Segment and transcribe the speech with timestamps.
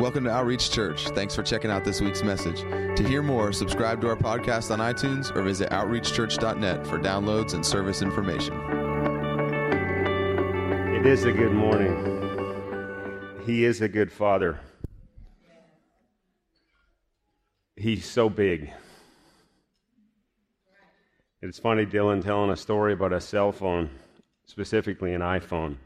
[0.00, 1.08] Welcome to Outreach Church.
[1.08, 2.62] Thanks for checking out this week's message.
[2.62, 7.64] To hear more, subscribe to our podcast on iTunes or visit outreachchurch.net for downloads and
[7.64, 8.54] service information.
[10.94, 13.42] It is a good morning.
[13.44, 14.58] He is a good father.
[17.76, 18.72] He's so big.
[21.42, 23.90] It's funny, Dylan telling a story about a cell phone,
[24.46, 25.76] specifically an iPhone.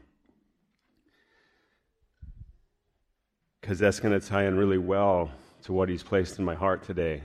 [3.65, 5.31] Because that's going to tie in really well
[5.63, 7.23] to what He's placed in my heart today.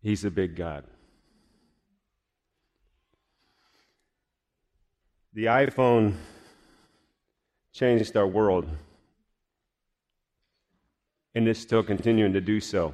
[0.00, 0.82] He's a big God.
[5.34, 6.14] The iPhone
[7.72, 8.66] changed our world,
[11.36, 12.92] and it's still continuing to do so.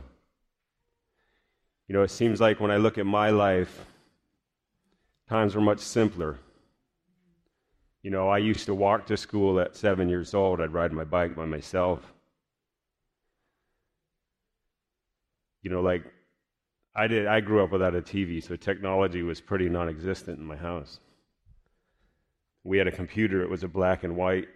[1.87, 3.87] You know, it seems like when I look at my life,
[5.27, 6.39] times were much simpler.
[8.03, 10.61] You know, I used to walk to school at seven years old.
[10.61, 12.01] I'd ride my bike by myself.
[15.63, 16.05] You know, like
[16.95, 20.45] I did, I grew up without a TV, so technology was pretty non existent in
[20.45, 21.01] my house.
[22.65, 24.49] We had a computer, it was a black and white.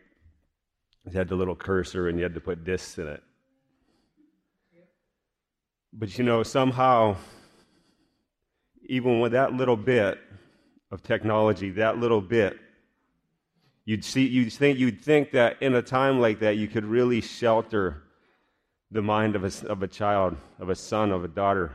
[1.04, 3.22] It had the little cursor, and you had to put discs in it.
[5.92, 7.16] But you know, somehow,
[8.86, 10.18] even with that little bit
[10.92, 12.58] of technology, that little bit
[13.84, 17.20] You'd see, you'd think, you'd think that in a time like that, you could really
[17.20, 18.02] shelter
[18.90, 21.72] the mind of a, of a child, of a son, of a daughter.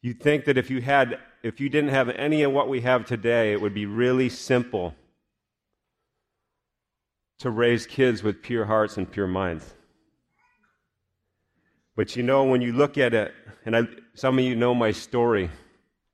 [0.00, 3.04] You'd think that if you had, if you didn't have any of what we have
[3.04, 4.94] today, it would be really simple
[7.40, 9.74] to raise kids with pure hearts and pure minds.
[11.96, 13.34] But you know, when you look at it,
[13.66, 13.82] and I,
[14.14, 15.50] some of you know my story,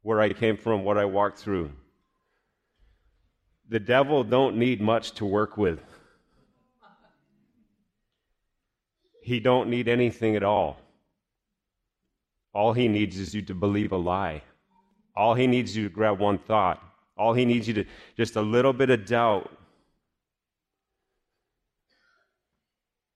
[0.03, 1.71] where I came from, what I walked through
[3.71, 5.81] the devil don't need much to work with.
[9.23, 10.77] He don't need anything at all.
[12.53, 14.43] All he needs is you to believe a lie.
[15.17, 16.83] All he needs you to grab one thought.
[17.17, 17.85] All he needs you to
[18.17, 19.53] just a little bit of doubt.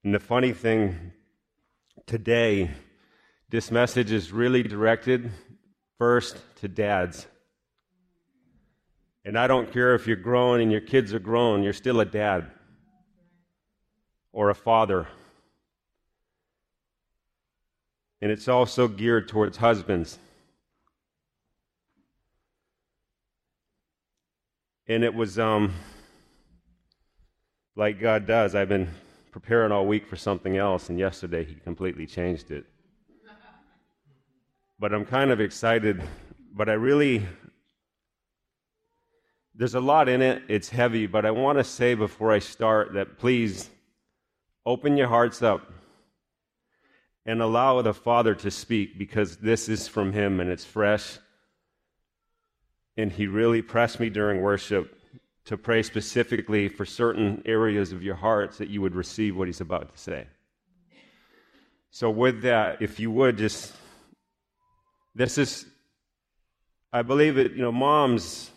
[0.04, 1.12] And the funny thing
[2.06, 2.70] today,
[3.48, 5.32] this message is really directed
[5.98, 7.26] first to dads.
[9.24, 12.04] And I don't care if you're grown and your kids are grown, you're still a
[12.04, 12.50] dad
[14.32, 15.06] or a father.
[18.20, 20.18] And it's also geared towards husbands.
[24.86, 25.72] And it was um,
[27.76, 28.54] like God does.
[28.54, 28.90] I've been
[29.30, 32.66] preparing all week for something else, and yesterday He completely changed it.
[34.78, 36.02] But I'm kind of excited,
[36.52, 37.26] but I really
[39.54, 40.42] there's a lot in it.
[40.48, 43.70] It's heavy, but I want to say before I start that please
[44.66, 45.70] open your hearts up
[47.26, 51.18] and allow the Father to speak because this is from Him and it's fresh.
[52.96, 54.98] And He really pressed me during worship
[55.44, 59.60] to pray specifically for certain areas of your hearts that you would receive what He's
[59.60, 60.26] about to say.
[61.90, 63.72] So, with that, if you would just,
[65.14, 65.64] this is,
[66.92, 68.50] I believe it, you know, moms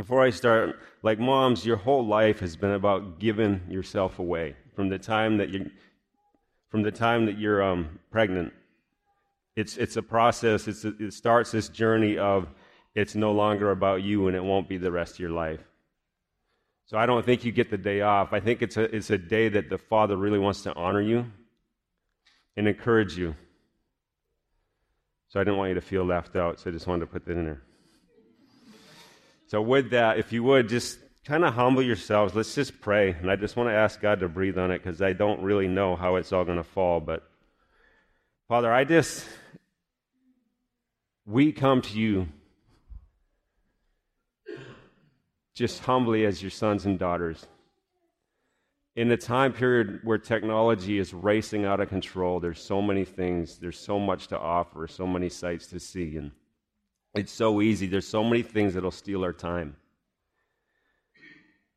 [0.00, 4.88] before I start, like moms, your whole life has been about giving yourself away from
[4.88, 5.70] the time that you,
[6.70, 8.50] from the time that you're um, pregnant.
[9.56, 10.68] It's it's a process.
[10.68, 12.48] It's a, it starts this journey of
[12.94, 15.60] it's no longer about you, and it won't be the rest of your life.
[16.86, 18.32] So I don't think you get the day off.
[18.32, 21.26] I think it's a it's a day that the Father really wants to honor you
[22.56, 23.36] and encourage you.
[25.28, 26.58] So I didn't want you to feel left out.
[26.58, 27.62] So I just wanted to put that in there.
[29.50, 33.10] So, with that, if you would just kind of humble yourselves, let's just pray.
[33.10, 35.66] And I just want to ask God to breathe on it because I don't really
[35.66, 37.00] know how it's all going to fall.
[37.00, 37.28] But,
[38.46, 39.26] Father, I just,
[41.26, 42.28] we come to you
[45.56, 47.44] just humbly as your sons and daughters.
[48.94, 53.58] In a time period where technology is racing out of control, there's so many things,
[53.58, 56.18] there's so much to offer, so many sights to see.
[56.18, 56.30] And
[57.14, 57.86] it's so easy.
[57.86, 59.76] There's so many things that'll steal our time.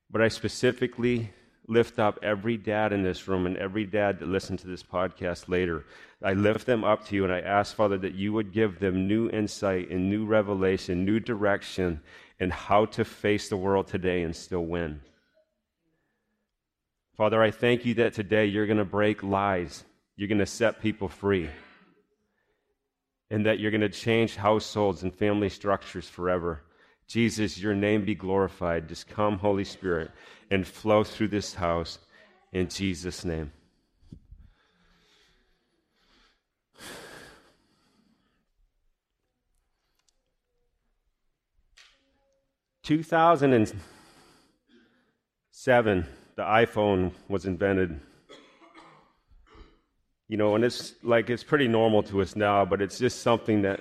[0.10, 1.32] But I specifically
[1.68, 5.50] lift up every dad in this room and every dad that listens to this podcast
[5.50, 5.86] later.
[6.22, 9.08] I lift them up to you and I ask, Father, that you would give them
[9.08, 12.02] new insight and new revelation, new direction
[12.40, 15.02] and how to face the world today and still win.
[17.16, 19.84] Father, I thank you that today you're going to break lies,
[20.16, 21.50] you're going to set people free
[23.32, 26.62] and that you're going to change households and family structures forever.
[27.08, 28.88] Jesus, your name be glorified.
[28.88, 30.12] Just come, Holy Spirit,
[30.52, 32.00] and flow through this house
[32.52, 33.52] in Jesus' name.
[42.84, 43.74] Two thousand and
[45.52, 46.06] seven,
[46.36, 48.00] the iPhone was invented.
[50.34, 53.62] You know, and it's like it's pretty normal to us now, but it's just something
[53.62, 53.80] that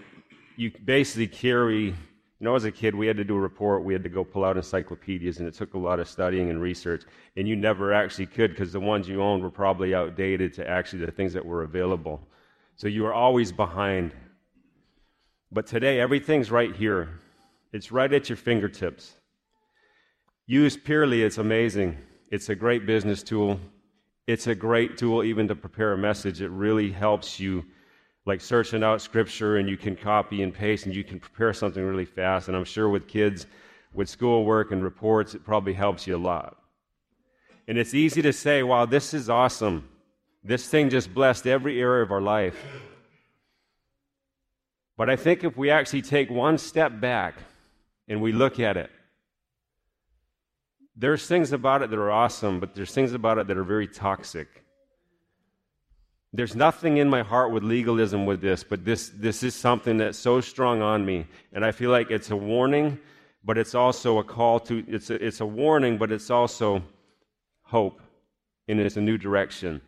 [0.56, 1.84] you basically carry.
[1.84, 1.94] You
[2.40, 4.44] know, as a kid, we had to do a report, we had to go pull
[4.44, 7.04] out encyclopedias, and it took a lot of studying and research.
[7.38, 11.06] And you never actually could because the ones you owned were probably outdated to actually
[11.06, 12.20] the things that were available.
[12.76, 14.12] So you were always behind.
[15.50, 17.18] But today, everything's right here,
[17.72, 19.14] it's right at your fingertips.
[20.46, 21.96] Used purely, it's amazing.
[22.30, 23.58] It's a great business tool.
[24.26, 26.40] It's a great tool even to prepare a message.
[26.40, 27.64] It really helps you,
[28.24, 31.84] like searching out scripture, and you can copy and paste, and you can prepare something
[31.84, 32.48] really fast.
[32.48, 33.46] And I'm sure with kids,
[33.92, 36.56] with schoolwork and reports, it probably helps you a lot.
[37.66, 39.88] And it's easy to say, wow, this is awesome.
[40.44, 42.56] This thing just blessed every area of our life.
[44.96, 47.34] But I think if we actually take one step back
[48.08, 48.90] and we look at it,
[50.96, 53.88] there's things about it that are awesome, but there's things about it that are very
[53.88, 54.62] toxic.
[56.34, 60.18] There's nothing in my heart with legalism with this, but this, this is something that's
[60.18, 61.26] so strong on me.
[61.52, 62.98] And I feel like it's a warning,
[63.44, 66.82] but it's also a call to, it's a, it's a warning, but it's also
[67.62, 68.00] hope.
[68.68, 69.82] And it's a new direction.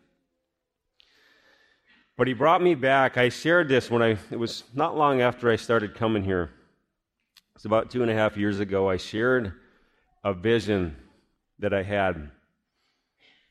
[2.17, 3.17] But he brought me back.
[3.17, 6.51] I shared this when I, it was not long after I started coming here.
[7.55, 8.91] It's about two and a half years ago.
[8.91, 9.55] I shared
[10.25, 10.97] a vision
[11.59, 12.31] that I had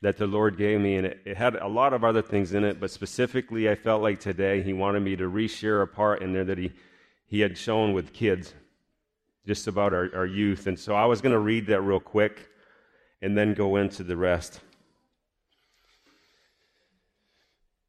[0.02, 2.62] that the Lord gave me, and it, it, had a lot of other things in
[2.62, 6.34] it, but specifically, I felt like today He wanted me to reshare a part in
[6.34, 6.72] there that He,
[7.26, 8.52] he had shown with kids,
[9.46, 10.66] just about our, our youth.
[10.66, 12.50] And so I was going to read that real quick
[13.22, 14.60] and then go into the rest.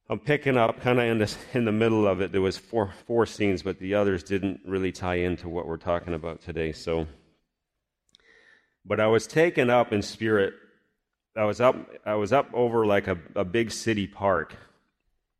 [0.07, 2.31] I'm picking up kind of in, this, in the middle of it.
[2.31, 6.13] There was four, four scenes, but the others didn't really tie into what we're talking
[6.13, 6.71] about today.
[6.71, 7.07] So
[8.85, 10.53] but I was taken up in spirit.
[11.35, 14.55] I was up, I was up over like a, a big city park,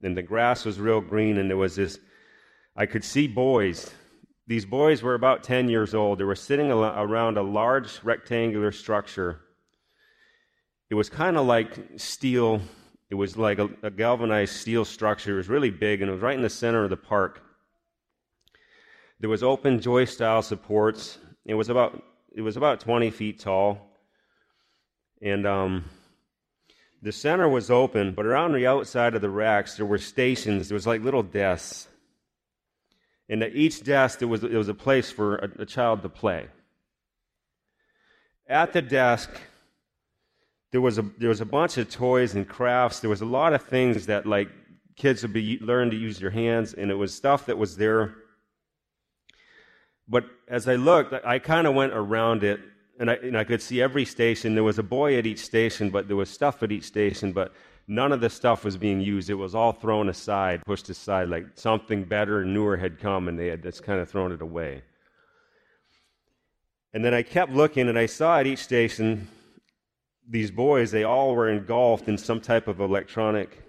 [0.01, 1.99] and the grass was real green, and there was this.
[2.75, 3.91] I could see boys.
[4.47, 6.19] These boys were about 10 years old.
[6.19, 9.41] They were sitting around a large rectangular structure.
[10.89, 12.61] It was kind of like steel.
[13.09, 15.33] It was like a, a galvanized steel structure.
[15.33, 17.41] It was really big, and it was right in the center of the park.
[19.19, 21.17] There was open joist style supports.
[21.45, 22.03] It was about
[22.35, 23.79] it was about 20 feet tall.
[25.21, 25.85] And um,
[27.01, 30.67] the center was open, but around the outside of the racks, there were stations.
[30.67, 31.87] There was like little desks.
[33.29, 36.09] And at each desk, there was, there was a place for a, a child to
[36.09, 36.47] play.
[38.47, 39.31] At the desk,
[40.71, 42.99] there was, a, there was a bunch of toys and crafts.
[42.99, 44.49] There was a lot of things that like
[44.97, 48.13] kids would be learn to use their hands, and it was stuff that was there
[50.07, 52.59] but as I looked, I kind of went around it,
[52.99, 54.53] and I, and I could see every station.
[54.53, 57.53] There was a boy at each station, but there was stuff at each station, but
[57.87, 59.29] none of the stuff was being used.
[59.29, 63.39] It was all thrown aside, pushed aside, like something better and newer had come, and
[63.39, 64.83] they had just kind of thrown it away.
[66.93, 69.27] And then I kept looking, and I saw at each station
[70.27, 73.63] these boys, they all were engulfed in some type of electronic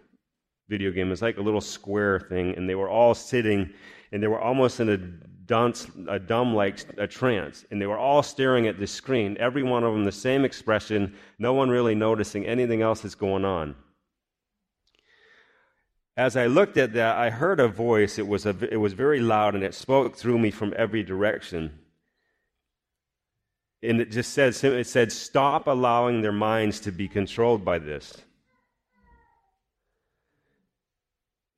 [0.68, 1.08] video game.
[1.08, 3.72] It was like a little square thing, and they were all sitting,
[4.12, 4.98] and they were almost in a
[5.46, 7.64] dunce, a dumb like a trance.
[7.70, 11.14] And they were all staring at the screen, every one of them the same expression,
[11.38, 13.74] no one really noticing anything else that's going on.
[16.16, 18.18] As I looked at that, I heard a voice.
[18.18, 21.78] It was, a, it was very loud and it spoke through me from every direction.
[23.82, 28.14] And it just said, it said, stop allowing their minds to be controlled by this.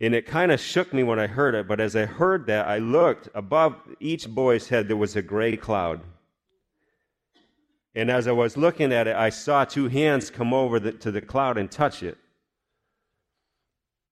[0.00, 2.68] And it kind of shook me when I heard it, but as I heard that,
[2.68, 6.02] I looked above each boy's head, there was a gray cloud.
[7.94, 11.10] And as I was looking at it, I saw two hands come over the, to
[11.10, 12.16] the cloud and touch it.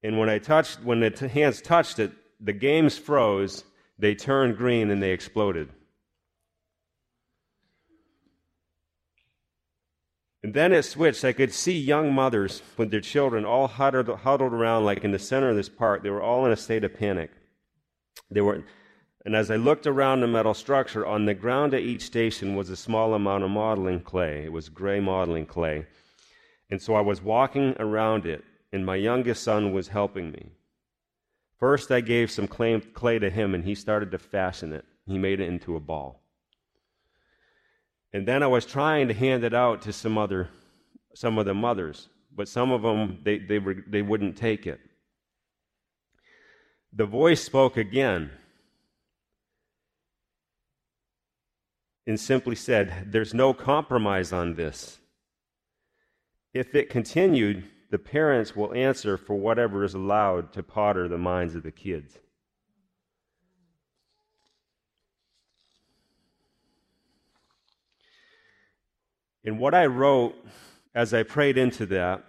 [0.02, 3.64] And when I touched, when the t- hands touched it, the games froze,
[3.98, 5.68] they turned green, and they exploded.
[10.46, 11.24] And then it switched.
[11.24, 15.18] I could see young mothers with their children all huddled, huddled around, like in the
[15.18, 16.04] center of this park.
[16.04, 17.32] They were all in a state of panic.
[18.30, 18.62] They were,
[19.24, 22.70] and as I looked around the metal structure, on the ground at each station was
[22.70, 24.44] a small amount of modeling clay.
[24.44, 25.84] It was gray modeling clay.
[26.70, 30.52] And so I was walking around it, and my youngest son was helping me.
[31.58, 34.84] First, I gave some clay, clay to him, and he started to fashion it.
[35.06, 36.22] He made it into a ball.
[38.16, 40.48] And then I was trying to hand it out to some other
[41.14, 44.80] some of the mothers, but some of them, they, they, were, they wouldn't take it.
[46.94, 48.30] The voice spoke again
[52.06, 54.98] and simply said, There's no compromise on this.
[56.54, 61.54] If it continued, the parents will answer for whatever is allowed to potter the minds
[61.54, 62.16] of the kids.
[69.46, 70.34] And what I wrote
[70.94, 72.24] as I prayed into that,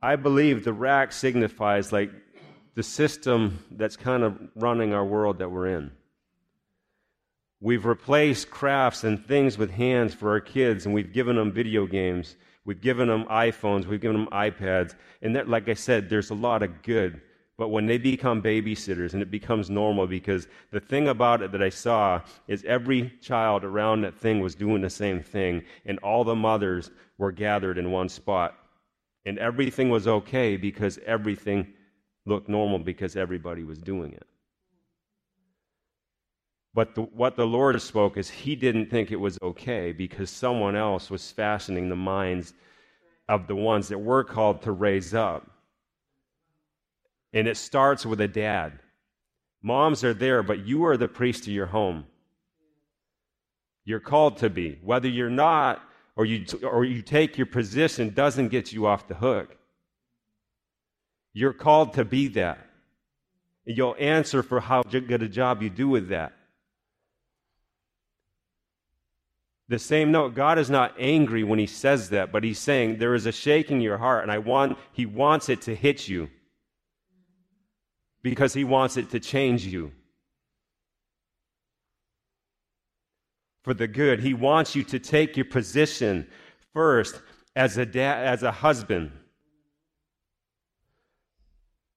[0.00, 2.12] I believe the rack signifies like
[2.76, 5.90] the system that's kind of running our world that we're in.
[7.60, 11.86] We've replaced crafts and things with hands for our kids, and we've given them video
[11.86, 12.36] games.
[12.64, 13.86] We've given them iPhones.
[13.86, 14.94] We've given them iPads.
[15.22, 17.20] And that, like I said, there's a lot of good.
[17.58, 21.62] But when they become babysitters and it becomes normal, because the thing about it that
[21.62, 26.22] I saw is every child around that thing was doing the same thing, and all
[26.22, 28.56] the mothers were gathered in one spot.
[29.26, 31.74] And everything was okay because everything
[32.24, 34.26] looked normal because everybody was doing it.
[36.74, 40.76] But the, what the Lord spoke is he didn't think it was okay because someone
[40.76, 42.54] else was fashioning the minds
[43.28, 45.50] of the ones that we're called to raise up.
[47.32, 48.78] And it starts with a dad.
[49.62, 52.06] Moms are there, but you are the priest of your home.
[53.84, 54.78] You're called to be.
[54.82, 55.82] Whether you're not
[56.16, 59.56] or you, or you take your position doesn't get you off the hook.
[61.32, 62.58] You're called to be that.
[63.66, 66.32] And you'll answer for how good a job you do with that.
[69.68, 73.14] the same note god is not angry when he says that but he's saying there
[73.14, 76.28] is a shaking in your heart and i want he wants it to hit you
[78.30, 79.92] because he wants it to change you.
[83.62, 86.26] For the good he wants you to take your position
[86.72, 87.20] first
[87.54, 89.12] as a dad as a husband.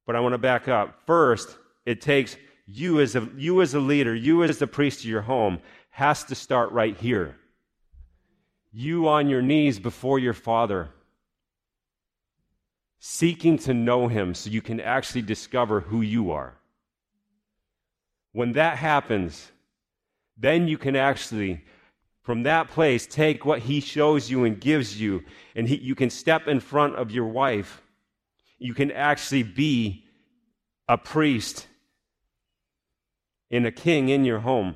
[0.05, 1.05] But i want to back up.
[1.05, 2.35] First it takes
[2.65, 5.59] you as a you as a leader you as the priest of your home
[5.91, 7.35] has to start right here.
[8.71, 10.89] You on your knees before your Father,
[13.03, 16.53] seeking to know Him so you can actually discover who you are.
[18.31, 19.51] When that happens,
[20.37, 21.63] then you can actually,
[22.21, 25.23] from that place, take what He shows you and gives you,
[25.55, 27.81] and he, you can step in front of your wife.
[28.59, 30.05] You can actually be
[30.87, 31.65] a priest
[33.49, 34.75] and a king in your home.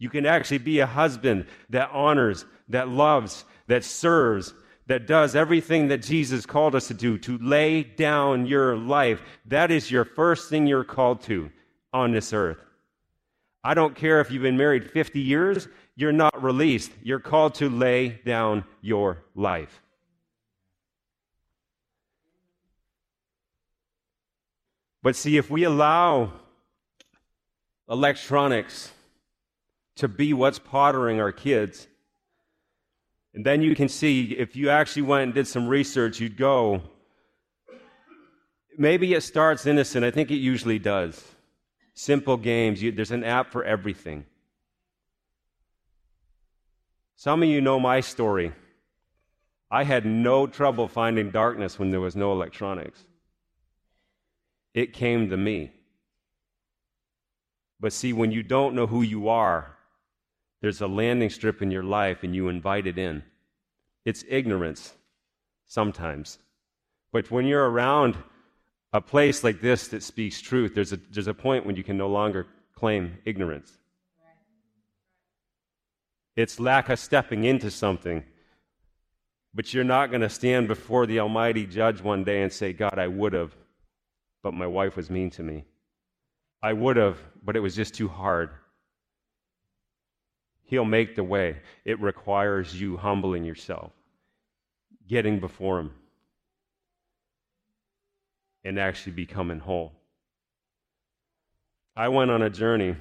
[0.00, 4.52] You can actually be a husband that honors that loves, that serves,
[4.86, 9.20] that does everything that Jesus called us to do, to lay down your life.
[9.46, 11.50] That is your first thing you're called to
[11.92, 12.58] on this earth.
[13.64, 16.90] I don't care if you've been married 50 years, you're not released.
[17.02, 19.80] You're called to lay down your life.
[25.02, 26.32] But see, if we allow
[27.88, 28.92] electronics
[29.96, 31.86] to be what's pottering our kids,
[33.34, 36.82] and then you can see if you actually went and did some research, you'd go,
[38.76, 40.04] maybe it starts innocent.
[40.04, 41.24] I think it usually does.
[41.94, 44.24] Simple games, you, there's an app for everything.
[47.16, 48.52] Some of you know my story.
[49.70, 53.04] I had no trouble finding darkness when there was no electronics.
[54.74, 55.70] It came to me.
[57.80, 59.71] But see, when you don't know who you are,
[60.62, 63.22] there's a landing strip in your life and you invite it in.
[64.04, 64.94] It's ignorance
[65.66, 66.38] sometimes.
[67.12, 68.16] But when you're around
[68.92, 71.98] a place like this that speaks truth, there's a, there's a point when you can
[71.98, 73.76] no longer claim ignorance.
[76.36, 78.22] It's lack of stepping into something.
[79.54, 82.98] But you're not going to stand before the Almighty Judge one day and say, God,
[82.98, 83.54] I would have,
[84.42, 85.64] but my wife was mean to me.
[86.62, 88.50] I would have, but it was just too hard.
[90.72, 91.58] He'll make the way.
[91.84, 93.92] It requires you humbling yourself,
[95.06, 95.90] getting before Him,
[98.64, 99.92] and actually becoming whole.
[101.94, 102.96] I went on a journey.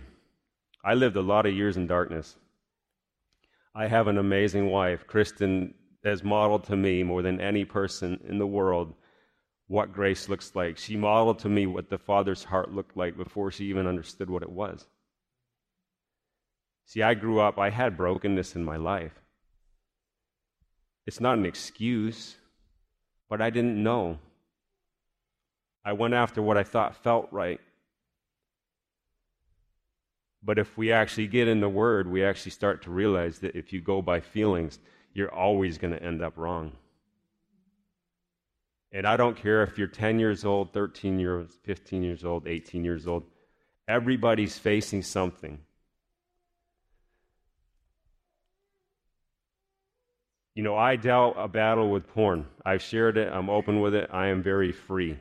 [0.83, 2.35] I lived a lot of years in darkness.
[3.73, 5.07] I have an amazing wife.
[5.07, 5.73] Kristen
[6.03, 8.93] has modeled to me more than any person in the world
[9.67, 10.77] what grace looks like.
[10.77, 14.43] She modeled to me what the Father's heart looked like before she even understood what
[14.43, 14.87] it was.
[16.85, 19.13] See, I grew up, I had brokenness in my life.
[21.05, 22.35] It's not an excuse,
[23.29, 24.19] but I didn't know.
[25.83, 27.59] I went after what I thought felt right.
[30.43, 33.71] But if we actually get in the Word, we actually start to realize that if
[33.71, 34.79] you go by feelings,
[35.13, 36.71] you're always going to end up wrong.
[38.91, 42.83] And I don't care if you're 10 years old, 13 years, 15 years old, 18
[42.83, 43.23] years old,
[43.87, 45.59] everybody's facing something.
[50.53, 52.45] You know, I dealt a battle with porn.
[52.65, 55.17] I've shared it, I'm open with it, I am very free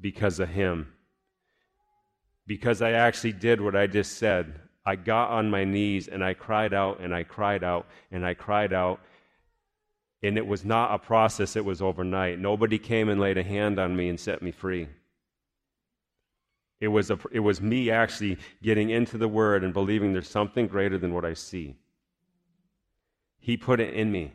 [0.00, 0.92] because of him.
[2.46, 4.60] Because I actually did what I just said.
[4.84, 8.34] I got on my knees and I cried out and I cried out and I
[8.34, 9.00] cried out.
[10.22, 12.38] And it was not a process, it was overnight.
[12.38, 14.88] Nobody came and laid a hand on me and set me free.
[16.80, 20.68] It was, a, it was me actually getting into the Word and believing there's something
[20.68, 21.74] greater than what I see.
[23.46, 24.32] He put it in me.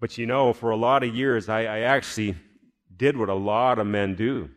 [0.00, 2.34] But you know, for a lot of years, I, I actually
[2.96, 4.48] did what a lot of men do.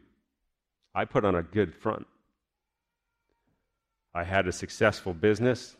[0.95, 2.07] I put on a good front.
[4.15, 5.75] I had a successful business.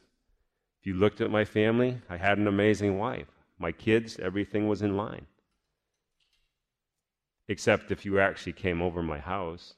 [0.81, 3.29] If you looked at my family, I had an amazing wife.
[3.57, 5.25] My kids, everything was in line.
[7.47, 9.75] Except if you actually came over my house.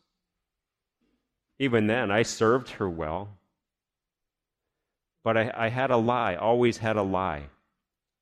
[1.59, 3.38] Even then, I served her well.
[5.29, 7.50] But I, I had a lie, always had a lie.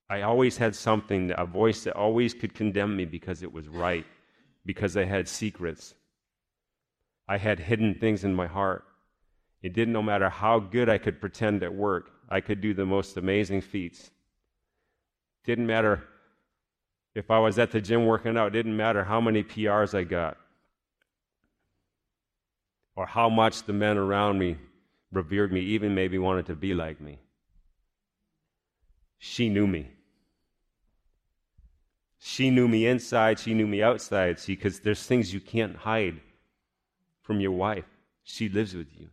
[0.10, 4.06] I always had something, a voice that always could condemn me because it was right
[4.66, 5.94] because I had secrets.
[7.26, 8.84] I had hidden things in my heart.
[9.62, 12.86] It didn't no matter how good I could pretend at work, I could do the
[12.86, 14.12] most amazing feats.
[15.46, 16.04] Didn't matter
[17.16, 20.36] if I was at the gym working out, didn't matter how many PRs I got
[22.98, 24.58] or how much the men around me
[25.12, 27.20] revered me, even maybe wanted to be like me.
[29.18, 29.90] She knew me.
[32.20, 34.40] She knew me inside, she knew me outside.
[34.40, 36.20] See, because there's things you can't hide
[37.22, 37.86] from your wife.
[38.24, 39.10] She lives with you.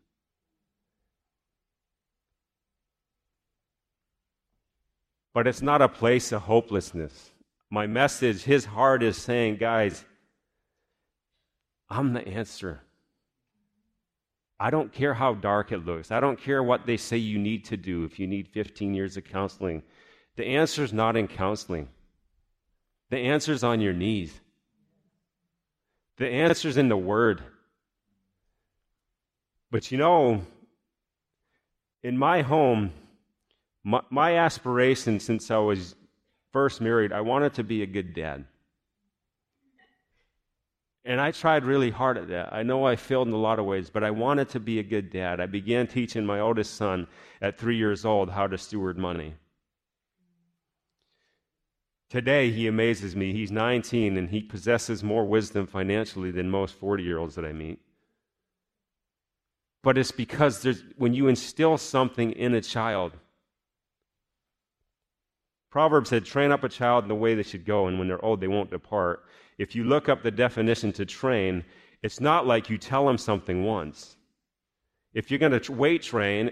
[5.32, 7.30] But it's not a place of hopelessness.
[7.70, 10.04] My message, his heart is saying, guys,
[11.90, 12.82] I'm the answer.
[14.64, 16.10] I don't care how dark it looks.
[16.10, 19.18] I don't care what they say you need to do if you need 15 years
[19.18, 19.82] of counseling.
[20.36, 21.90] The answer is not in counseling.
[23.10, 24.40] The answer's on your knees.
[26.16, 27.42] The answer's in the Word.
[29.70, 30.40] But you know,
[32.02, 32.90] in my home,
[33.82, 35.94] my, my, aspiration since I was
[36.54, 38.46] first married, I wanted to be a good dad.
[41.04, 42.52] And I tried really hard at that.
[42.52, 44.82] I know I failed in a lot of ways, but I wanted to be a
[44.82, 45.38] good dad.
[45.38, 47.06] I began teaching my oldest son
[47.42, 49.34] at three years old how to steward money.
[52.08, 53.32] Today, he amazes me.
[53.32, 57.52] He's 19 and he possesses more wisdom financially than most 40 year olds that I
[57.52, 57.80] meet.
[59.82, 63.12] But it's because there's, when you instill something in a child,
[65.70, 68.24] Proverbs said, train up a child in the way they should go, and when they're
[68.24, 69.24] old, they won't depart.
[69.58, 71.64] If you look up the definition to train,
[72.02, 74.16] it's not like you tell them something once.
[75.12, 76.50] If you're going to weight train,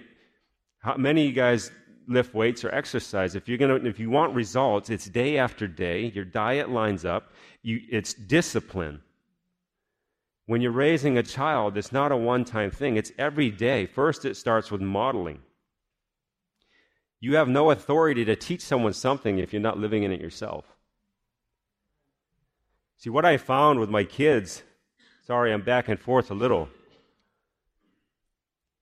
[0.78, 1.70] how many of you guys
[2.08, 5.66] lift weights or exercise, if you're going to, if you want results, it's day after
[5.66, 6.12] day.
[6.14, 7.32] Your diet lines up.
[7.62, 9.00] You, it's discipline.
[10.46, 12.96] When you're raising a child, it's not a one-time thing.
[12.96, 13.86] It's every day.
[13.86, 15.40] First, it starts with modeling.
[17.20, 20.71] You have no authority to teach someone something if you're not living in it yourself.
[23.02, 24.62] See, what I found with my kids,
[25.26, 26.68] sorry, I'm back and forth a little.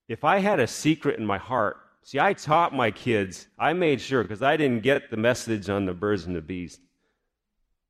[0.08, 4.00] If I had a secret in my heart See, I taught my kids, I made
[4.00, 6.78] sure, because I didn't get the message on the birds and the bees.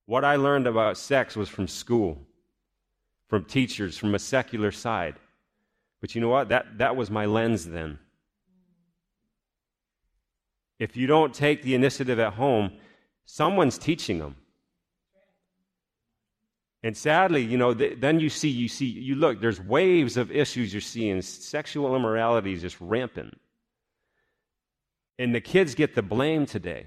[0.06, 2.18] What I learned about sex was from school,
[3.28, 5.14] from teachers, from a secular side.
[6.00, 6.48] But you know what?
[6.48, 7.98] That, that was my lens then.
[10.78, 12.72] If you don't take the initiative at home,
[13.26, 14.36] someone's teaching them.
[16.82, 20.72] And sadly, you know, then you see, you see, you look, there's waves of issues
[20.72, 21.20] you're seeing.
[21.20, 23.38] Sexual immorality is just rampant.
[25.18, 26.86] And the kids get the blame today.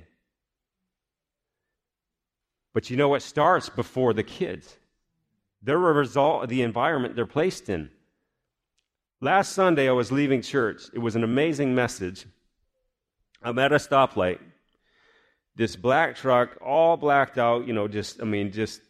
[2.73, 4.77] But you know what starts before the kids?
[5.61, 7.91] They're a result of the environment they're placed in.
[9.21, 10.81] Last Sunday, I was leaving church.
[10.91, 12.25] It was an amazing message.
[13.43, 14.39] I'm at a stoplight.
[15.55, 18.81] This black truck, all blacked out, you know, just, I mean, just,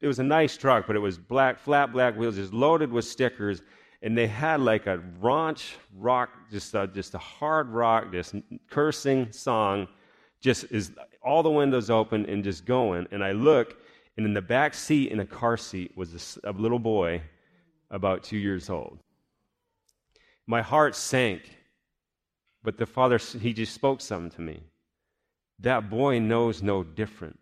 [0.00, 3.04] it was a nice truck, but it was black, flat black wheels, just loaded with
[3.04, 3.62] stickers
[4.02, 8.34] and they had like a raunch rock, just a, just a hard rock, just
[8.70, 9.88] cursing song,
[10.40, 13.06] just is all the windows open and just going.
[13.10, 13.76] And I look,
[14.16, 17.22] and in the back seat in a car seat was a, a little boy
[17.90, 18.98] about two years old.
[20.46, 21.42] My heart sank,
[22.62, 24.62] but the father, he just spoke something to me.
[25.60, 27.39] that boy knows no different.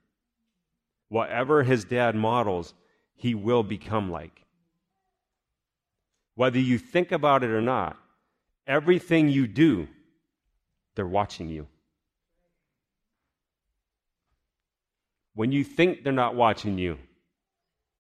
[1.09, 2.75] Whatever his dad models,
[3.15, 4.45] he will become like.
[6.35, 7.97] Whether you think about it or not,
[8.67, 9.89] everything you do,
[10.95, 11.67] they're watching you.
[15.35, 16.99] When you think they're not watching you,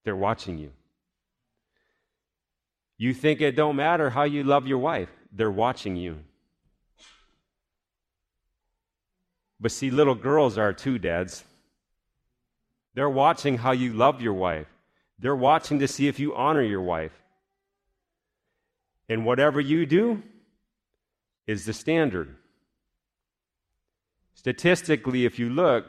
[0.04, 0.72] they're watching you.
[2.96, 6.18] You think it don't matter how you love your wife, they're watching you.
[9.60, 11.44] But see, little girls are too, dads.
[12.98, 14.66] They're watching how you love your wife.
[15.20, 17.12] They're watching to see if you honor your wife.
[19.08, 20.24] And whatever you do
[21.46, 22.34] is the standard.
[24.34, 25.86] Statistically, if you look,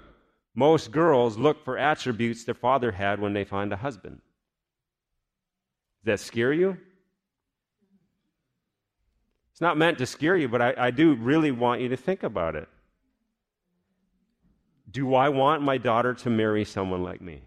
[0.54, 4.22] most girls look for attributes their father had when they find a husband.
[6.04, 6.78] Does that scare you?
[9.52, 12.22] It's not meant to scare you, but I, I do really want you to think
[12.22, 12.70] about it.
[14.90, 17.42] Do I want my daughter to marry someone like me?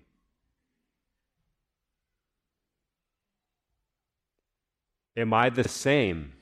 [5.16, 6.32] Am I the same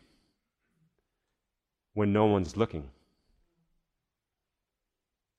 [1.95, 2.89] when no one's looking?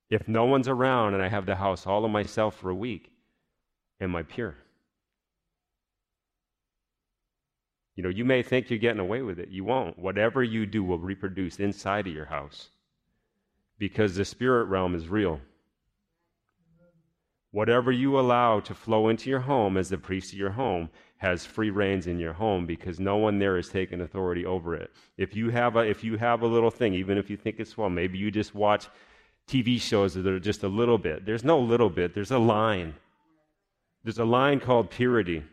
[0.09, 3.11] If no one's around and I have the house all to myself for a week,
[4.01, 4.55] am I pure?
[7.95, 9.49] You know, you may think you're getting away with it.
[9.49, 9.97] You won't.
[9.99, 12.69] Whatever you do will reproduce inside of your house
[13.77, 15.39] because the spirit realm is real.
[17.51, 21.45] Whatever you allow to flow into your home as the priest of your home has
[21.45, 24.89] free reigns in your home because no one there is taking authority over it.
[25.17, 27.71] If you have a if you have a little thing, even if you think it's
[27.71, 28.87] small, maybe you just watch
[29.47, 31.25] TV shows that are just a little bit.
[31.25, 32.95] There's no little bit, there's a line.
[34.03, 35.43] There's a line called purity.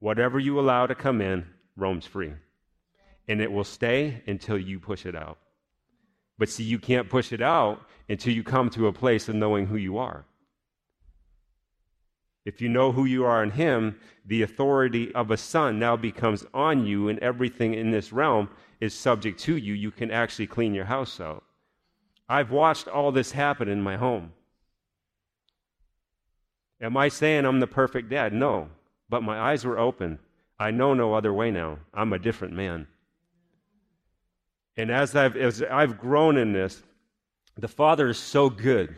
[0.00, 2.32] Whatever you allow to come in roams free.
[3.28, 5.38] And it will stay until you push it out.
[6.38, 9.66] But see, you can't push it out until you come to a place of knowing
[9.66, 10.26] who you are.
[12.44, 16.44] If you know who you are in Him, the authority of a son now becomes
[16.52, 19.72] on you, and everything in this realm is subject to you.
[19.72, 21.44] You can actually clean your house out.
[22.28, 24.32] I've watched all this happen in my home.
[26.80, 28.32] Am I saying I'm the perfect dad?
[28.32, 28.68] No.
[29.08, 30.18] But my eyes were open.
[30.58, 31.78] I know no other way now.
[31.92, 32.86] I'm a different man.
[34.76, 36.82] And as I've, as I've grown in this,
[37.56, 38.94] the Father is so good.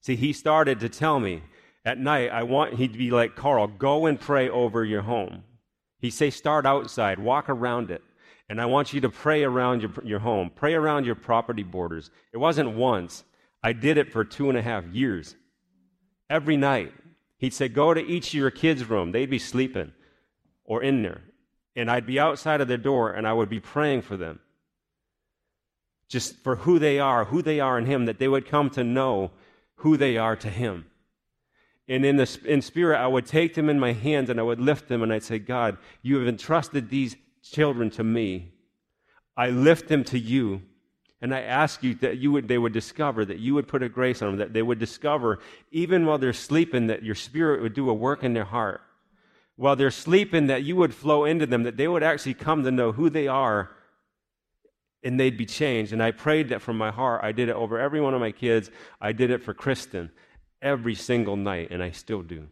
[0.00, 1.42] See, He started to tell me
[1.84, 5.44] at night, I want He'd be like, Carl, go and pray over your home.
[5.98, 8.02] He'd say, start outside, walk around it.
[8.48, 12.10] And I want you to pray around your, your home, pray around your property borders.
[12.32, 13.24] It wasn't once,
[13.62, 15.36] I did it for two and a half years.
[16.28, 16.92] Every night,
[17.38, 19.12] he'd say, Go to each of your kids' room.
[19.12, 19.92] They'd be sleeping
[20.64, 21.22] or in there.
[21.76, 24.40] And I'd be outside of their door and I would be praying for them.
[26.08, 28.84] Just for who they are, who they are in Him, that they would come to
[28.84, 29.30] know
[29.76, 30.86] who they are to Him.
[31.92, 34.58] And in, the, in spirit, I would take them in my hands and I would
[34.58, 38.52] lift them and I'd say, God, you have entrusted these children to me.
[39.36, 40.62] I lift them to you.
[41.20, 43.90] And I ask you that you would, they would discover, that you would put a
[43.90, 47.74] grace on them, that they would discover, even while they're sleeping, that your spirit would
[47.74, 48.80] do a work in their heart.
[49.56, 52.70] While they're sleeping, that you would flow into them, that they would actually come to
[52.70, 53.70] know who they are
[55.04, 55.92] and they'd be changed.
[55.92, 57.20] And I prayed that from my heart.
[57.22, 58.70] I did it over every one of my kids.
[58.98, 60.10] I did it for Kristen
[60.62, 62.48] every single night, and I still do.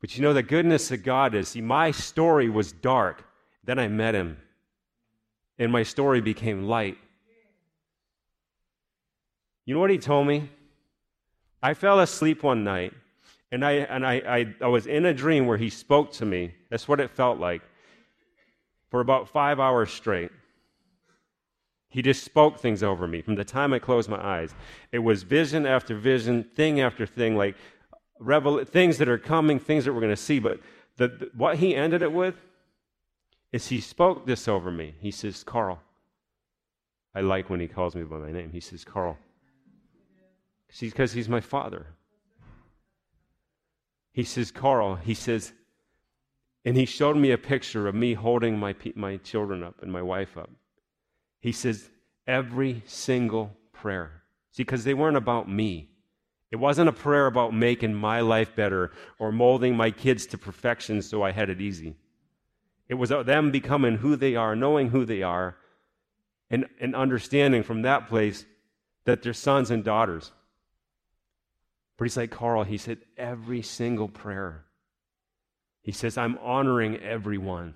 [0.00, 3.24] But you know, the goodness of God is, see, my story was dark.
[3.64, 4.38] Then I met him,
[5.58, 6.96] and my story became light.
[9.66, 10.48] You know what he told me?
[11.62, 12.94] I fell asleep one night,
[13.52, 16.54] and I, and I, I, I was in a dream where he spoke to me.
[16.70, 17.60] That's what it felt like
[18.90, 20.30] for about five hours straight.
[21.90, 24.54] He just spoke things over me from the time I closed my eyes.
[24.92, 27.56] It was vision after vision, thing after thing, like
[28.20, 30.38] revel- things that are coming, things that we're going to see.
[30.38, 30.60] But
[30.96, 32.36] the, the, what he ended it with
[33.52, 34.94] is he spoke this over me.
[35.00, 35.80] He says, Carl.
[37.12, 38.50] I like when he calls me by my name.
[38.52, 39.18] He says, Carl.
[40.80, 41.86] Because he's my father.
[44.12, 45.52] He says, Carl, he says,
[46.64, 50.02] and he showed me a picture of me holding my, my children up and my
[50.02, 50.50] wife up.
[51.40, 51.88] He says,
[52.26, 54.22] every single prayer.
[54.52, 55.88] See, because they weren't about me.
[56.50, 61.00] It wasn't a prayer about making my life better or molding my kids to perfection
[61.00, 61.96] so I had it easy.
[62.88, 65.56] It was them becoming who they are, knowing who they are,
[66.50, 68.44] and, and understanding from that place
[69.04, 70.32] that they're sons and daughters.
[71.96, 74.64] But he's like Carl, he said, every single prayer.
[75.82, 77.74] He says, I'm honoring everyone.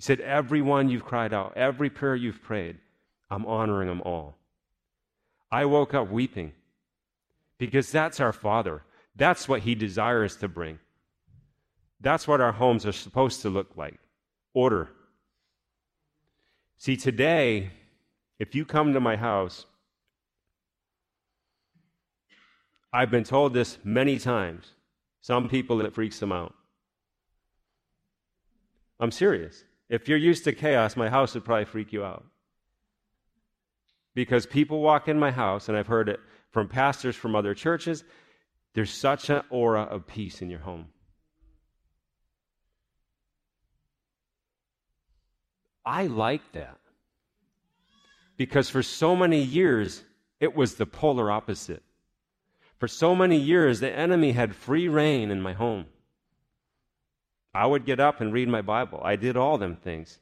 [0.00, 2.78] He said, Everyone you've cried out, every prayer you've prayed,
[3.30, 4.38] I'm honoring them all.
[5.52, 6.52] I woke up weeping
[7.58, 8.82] because that's our Father.
[9.14, 10.78] That's what He desires to bring.
[12.00, 13.98] That's what our homes are supposed to look like
[14.54, 14.88] order.
[16.78, 17.68] See, today,
[18.38, 19.66] if you come to my house,
[22.90, 24.72] I've been told this many times.
[25.20, 26.54] Some people, it freaks them out.
[28.98, 29.64] I'm serious.
[29.90, 32.24] If you're used to chaos, my house would probably freak you out.
[34.14, 38.04] Because people walk in my house, and I've heard it from pastors from other churches,
[38.72, 40.86] there's such an aura of peace in your home.
[45.84, 46.78] I like that.
[48.36, 50.04] Because for so many years,
[50.38, 51.82] it was the polar opposite.
[52.78, 55.86] For so many years, the enemy had free reign in my home.
[57.52, 59.00] I would get up and read my Bible.
[59.02, 60.18] I did all them things.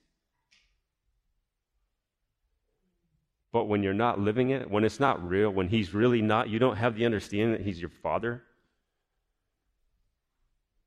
[3.52, 6.58] But when you're not living it, when it's not real, when he's really not, you
[6.58, 8.42] don't have the understanding that he's your father,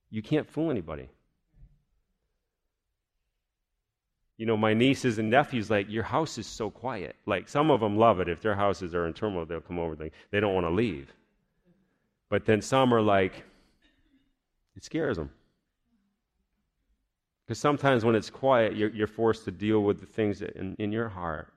[0.10, 1.10] you can't fool anybody.
[4.38, 7.16] You know, my nieces and nephews, like, your house is so quiet.
[7.28, 8.28] Like, some of them love it.
[8.28, 9.96] If their houses are in turmoil, they'll come over.
[9.96, 11.14] They, they don't want to leave.
[12.30, 13.44] But then some are like,
[14.76, 15.30] it scares them.
[17.52, 20.90] Because sometimes when it's quiet, you're, you're, forced to deal with the things in, in
[20.90, 21.52] your heart.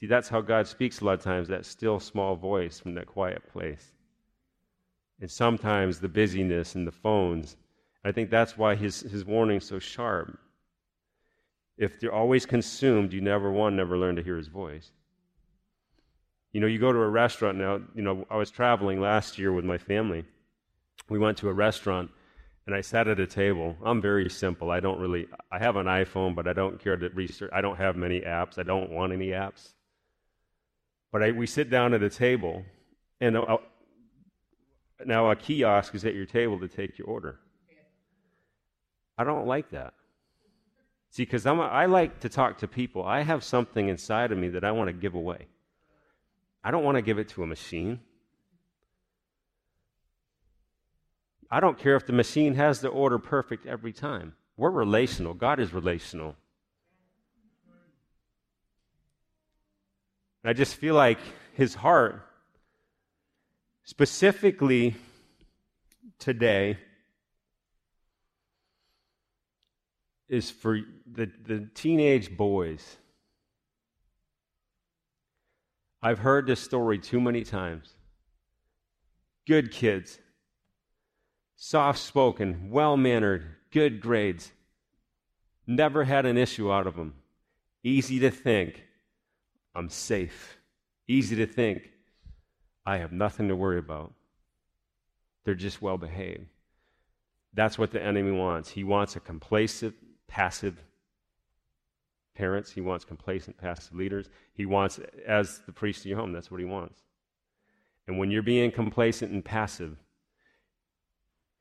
[0.00, 3.06] See, that's how God speaks a lot of times, that still small voice from that
[3.06, 3.92] quiet place.
[5.20, 7.56] And sometimes the busyness and the phones.
[8.04, 10.36] I think that's why his, his warning's so sharp.
[11.76, 14.90] If you're always consumed, you never, one, never learn to hear his voice.
[16.50, 19.52] You know, you go to a restaurant now, you know, I was traveling last year
[19.52, 20.24] with my family.
[21.08, 22.10] We went to a restaurant
[22.68, 23.74] and I sat at a table.
[23.82, 24.70] I'm very simple.
[24.70, 27.50] I don't really, I have an iPhone, but I don't care to research.
[27.50, 28.58] I don't have many apps.
[28.58, 29.72] I don't want any apps.
[31.10, 32.66] But I, we sit down at a table,
[33.22, 33.38] and
[35.06, 37.40] now a kiosk is at your table to take your order.
[39.16, 39.94] I don't like that.
[41.08, 43.02] See, because I like to talk to people.
[43.02, 45.46] I have something inside of me that I want to give away.
[46.62, 48.00] I don't want to give it to a machine.
[51.50, 54.34] I don't care if the machine has the order perfect every time.
[54.56, 55.34] We're relational.
[55.34, 56.36] God is relational.
[60.44, 61.18] I just feel like
[61.54, 62.22] his heart,
[63.84, 64.94] specifically
[66.18, 66.78] today,
[70.28, 70.80] is for
[71.10, 72.96] the, the teenage boys.
[76.02, 77.94] I've heard this story too many times.
[79.46, 80.18] Good kids,
[81.60, 84.52] soft spoken, well mannered, good grades,
[85.66, 87.12] never had an issue out of them,
[87.82, 88.84] easy to think
[89.74, 90.58] I'm safe.
[91.06, 91.90] Easy to think,
[92.84, 94.12] I have nothing to worry about.
[95.44, 96.46] They're just well behaved.
[97.54, 98.70] That's what the enemy wants.
[98.70, 99.94] He wants a complacent,
[100.26, 100.82] passive
[102.34, 102.72] parents.
[102.72, 104.28] He wants complacent, passive leaders.
[104.52, 107.00] He wants, as the priest in your home, that's what he wants.
[108.06, 109.96] And when you're being complacent and passive,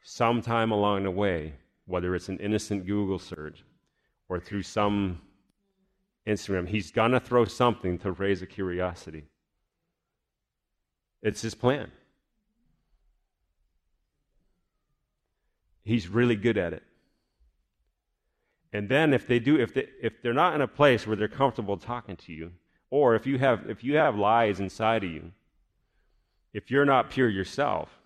[0.04, 1.54] sometime along the way,
[1.86, 3.64] whether it's an innocent Google search
[4.30, 5.22] or through some
[6.28, 6.68] Instagram.
[6.68, 9.24] He's going to throw something to raise a curiosity.
[11.22, 11.92] It's his plan.
[15.84, 16.84] He's really good at it.
[18.74, 21.30] And then if they do if they if they're not in a place where they're
[21.30, 22.52] comfortable talking to you,
[22.90, 25.32] or if you have if you have lies inside of you,
[26.54, 27.97] if you're not pure yourself,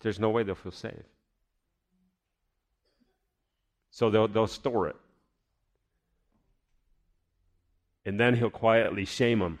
[0.00, 0.94] there's no way they'll feel safe.
[3.90, 4.96] So they'll they'll store it.
[8.04, 9.58] And then he'll quietly shame them.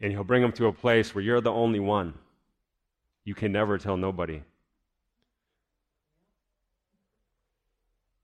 [0.00, 2.14] And he'll bring them to a place where you're the only one.
[3.24, 4.42] You can never tell nobody.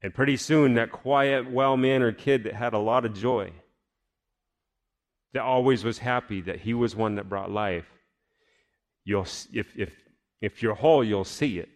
[0.02, 3.52] And pretty soon, that quiet, well mannered kid that had a lot of joy,
[5.32, 7.86] that always was happy that he was one that brought life,
[9.04, 9.92] you'll, if, if,
[10.40, 11.68] if you're whole, you'll see it.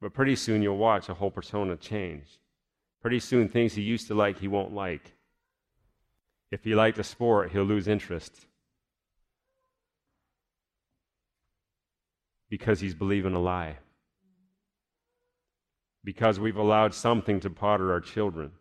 [0.00, 2.26] But pretty soon, you'll watch a whole persona change.
[3.00, 5.12] Pretty soon, things he used to like, he won't like.
[6.50, 8.46] If he liked a sport, he'll lose interest.
[12.48, 13.78] Because he's believing a lie.
[16.04, 18.52] Because we've allowed something to potter our children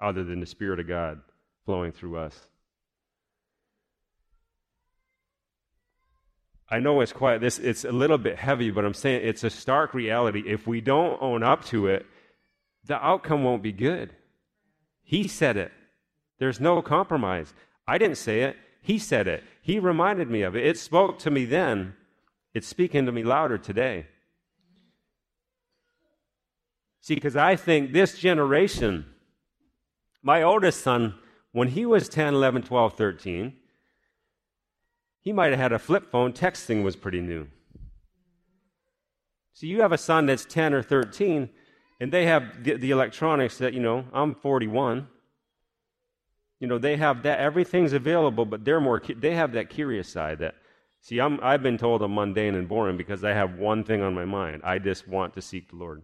[0.00, 1.20] other than the Spirit of God
[1.64, 2.49] flowing through us.
[6.70, 9.50] I know it's quite this it's a little bit heavy, but I'm saying it's a
[9.50, 10.44] stark reality.
[10.46, 12.06] If we don't own up to it,
[12.84, 14.14] the outcome won't be good.
[15.02, 15.72] He said it.
[16.38, 17.52] There's no compromise.
[17.86, 18.56] I didn't say it.
[18.82, 19.42] He said it.
[19.60, 20.64] He reminded me of it.
[20.64, 21.94] It spoke to me then.
[22.54, 24.06] It's speaking to me louder today.
[27.00, 29.06] See, because I think this generation,
[30.22, 31.14] my oldest son,
[31.52, 33.54] when he was 10, 11, 12, 13,
[35.20, 36.32] he might have had a flip phone.
[36.32, 37.46] Texting was pretty new.
[39.52, 41.50] So you have a son that's 10 or 13,
[42.00, 45.06] and they have the, the electronics that, you know, I'm 41.
[46.60, 50.38] You know, they have that, everything's available, but they're more, they have that curious side
[50.38, 50.54] that,
[51.02, 54.14] see, I'm, I've been told I'm mundane and boring because I have one thing on
[54.14, 54.62] my mind.
[54.64, 56.02] I just want to seek the Lord.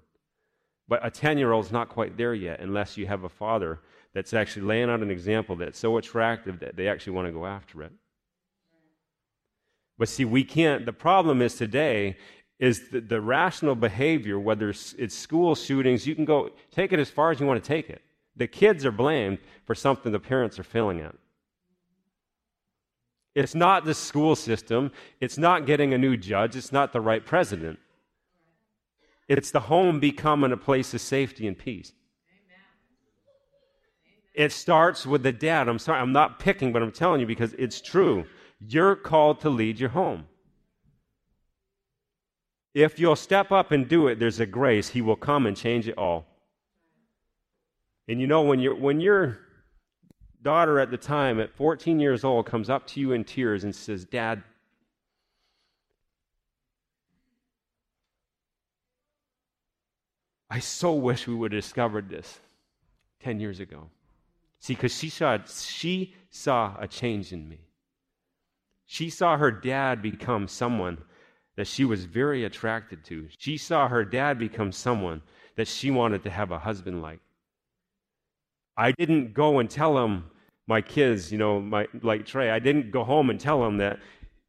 [0.88, 3.80] But a 10 year old's not quite there yet unless you have a father
[4.14, 7.46] that's actually laying out an example that's so attractive that they actually want to go
[7.46, 7.92] after it.
[9.98, 10.84] But see, we can't.
[10.84, 12.16] The problem is today
[12.58, 16.98] is the, the rational behavior, whether it's, it's school shootings, you can go take it
[16.98, 18.02] as far as you want to take it.
[18.36, 21.14] The kids are blamed for something the parents are failing at.
[23.34, 24.90] It's not the school system.
[25.20, 26.56] It's not getting a new judge.
[26.56, 27.78] It's not the right president.
[29.28, 31.92] It's the home becoming a place of safety and peace.
[34.34, 35.68] It starts with the dad.
[35.68, 38.26] I'm sorry, I'm not picking, but I'm telling you because it's true.
[38.60, 40.26] You're called to lead your home.
[42.74, 44.88] If you'll step up and do it, there's a grace.
[44.88, 46.26] He will come and change it all.
[48.08, 49.38] And you know, when, you when your
[50.42, 53.74] daughter at the time, at 14 years old, comes up to you in tears and
[53.74, 54.42] says, Dad,
[60.48, 62.38] I so wish we would have discovered this
[63.20, 63.90] 10 years ago.
[64.60, 67.65] See, because she saw, she saw a change in me.
[68.86, 70.98] She saw her dad become someone
[71.56, 73.28] that she was very attracted to.
[73.38, 75.22] She saw her dad become someone
[75.56, 77.20] that she wanted to have a husband like.
[78.76, 80.24] I didn't go and tell him,
[80.66, 83.98] my kids, you know, my, like Trey, I didn't go home and tell him that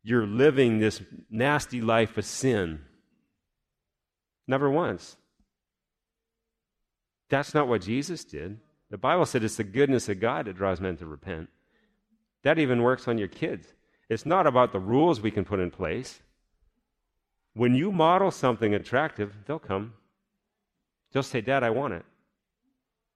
[0.03, 2.81] you're living this nasty life of sin.
[4.47, 5.15] Never once.
[7.29, 8.59] That's not what Jesus did.
[8.89, 11.49] The Bible said it's the goodness of God that draws men to repent.
[12.43, 13.67] That even works on your kids.
[14.09, 16.21] It's not about the rules we can put in place.
[17.53, 19.93] When you model something attractive, they'll come.
[21.11, 22.05] They'll say, Dad, I want it.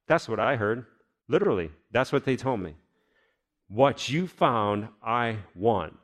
[0.08, 0.86] That's what I heard.
[1.28, 2.76] Literally, that's what they told me.
[3.68, 5.98] What you found, I want.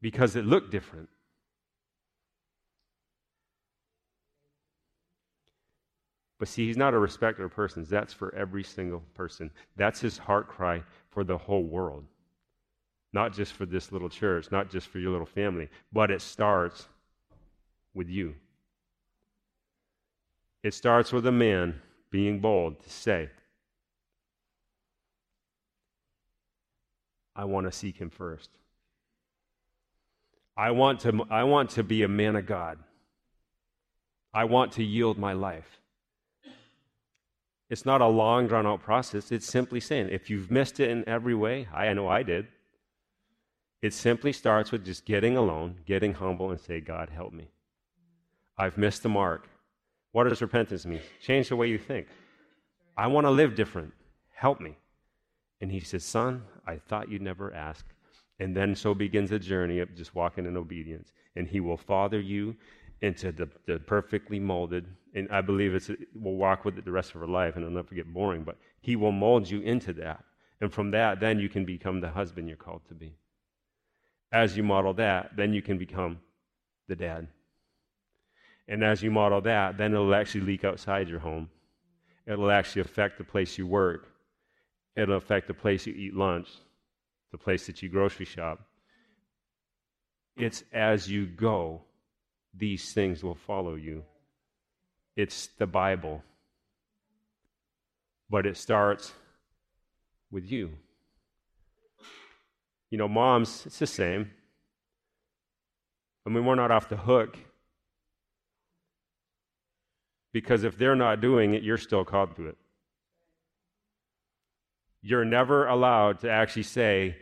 [0.00, 1.08] Because it looked different.
[6.38, 7.90] But see, he's not a respecter of persons.
[7.90, 9.50] That's for every single person.
[9.76, 12.06] That's his heart cry for the whole world.
[13.12, 16.86] Not just for this little church, not just for your little family, but it starts
[17.92, 18.34] with you.
[20.62, 23.30] It starts with a man being bold to say,
[27.34, 28.50] I want to seek him first.
[30.56, 32.78] I want to, I want to be a man of God.
[34.34, 35.80] I want to yield my life.
[37.70, 39.32] It's not a long, drawn out process.
[39.32, 42.46] It's simply saying, if you've missed it in every way, I know I did.
[43.82, 47.50] It simply starts with just getting alone, getting humble, and say, God, help me.
[48.58, 49.48] I've missed the mark.
[50.12, 51.00] What does repentance mean?
[51.22, 52.08] Change the way you think.
[52.96, 53.92] I want to live different.
[54.34, 54.76] Help me.
[55.60, 57.86] And he says, Son, I thought you'd never ask.
[58.38, 61.12] And then so begins a journey of just walking in obedience.
[61.36, 62.56] And he will father you
[63.02, 67.14] into the, the perfectly molded, and I believe it's we'll walk with it the rest
[67.14, 68.44] of our life, and it'll never get boring.
[68.44, 70.24] But He will mold you into that,
[70.60, 73.14] and from that, then you can become the husband you're called to be.
[74.32, 76.18] As you model that, then you can become
[76.88, 77.28] the dad.
[78.68, 81.48] And as you model that, then it'll actually leak outside your home.
[82.26, 84.08] It'll actually affect the place you work.
[84.96, 86.48] It'll affect the place you eat lunch,
[87.32, 88.60] the place that you grocery shop.
[90.36, 91.82] It's as you go
[92.54, 94.04] these things will follow you.
[95.16, 96.22] It's the Bible.
[98.28, 99.12] But it starts
[100.30, 100.72] with you.
[102.90, 104.30] You know, moms, it's the same.
[106.26, 107.38] I mean, we're not off the hook.
[110.32, 112.56] Because if they're not doing it, you're still called to it.
[115.02, 117.16] You're never allowed to actually say,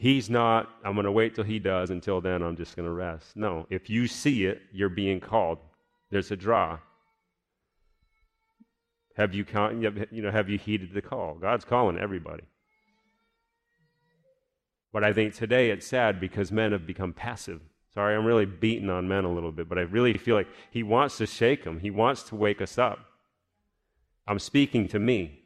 [0.00, 1.90] He's not, I'm going to wait till he does.
[1.90, 3.36] Until then, I'm just going to rest.
[3.36, 5.58] No, if you see it, you're being called.
[6.10, 6.78] There's a draw.
[9.16, 9.44] Have you,
[10.10, 11.34] you know, have you heeded the call?
[11.34, 12.44] God's calling everybody.
[14.92, 17.60] But I think today it's sad because men have become passive.
[17.94, 20.82] Sorry, I'm really beating on men a little bit, but I really feel like he
[20.82, 21.80] wants to shake them.
[21.80, 22.98] He wants to wake us up.
[24.26, 25.40] I'm speaking to me.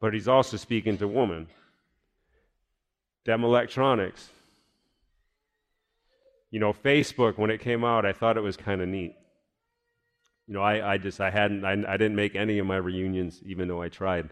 [0.00, 1.48] But he's also speaking to women.
[3.24, 4.30] Them electronics.
[6.50, 9.14] You know, Facebook, when it came out, I thought it was kind of neat.
[10.46, 13.40] You know, I, I just, I hadn't, I, I didn't make any of my reunions,
[13.46, 14.30] even though I tried.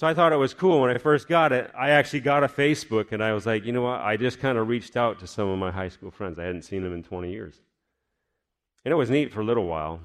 [0.00, 1.70] So I thought it was cool when I first got it.
[1.78, 4.00] I actually got a Facebook, and I was like, you know what?
[4.00, 6.38] I just kind of reached out to some of my high school friends.
[6.38, 7.60] I hadn't seen them in 20 years.
[8.82, 10.00] And it was neat for a little while.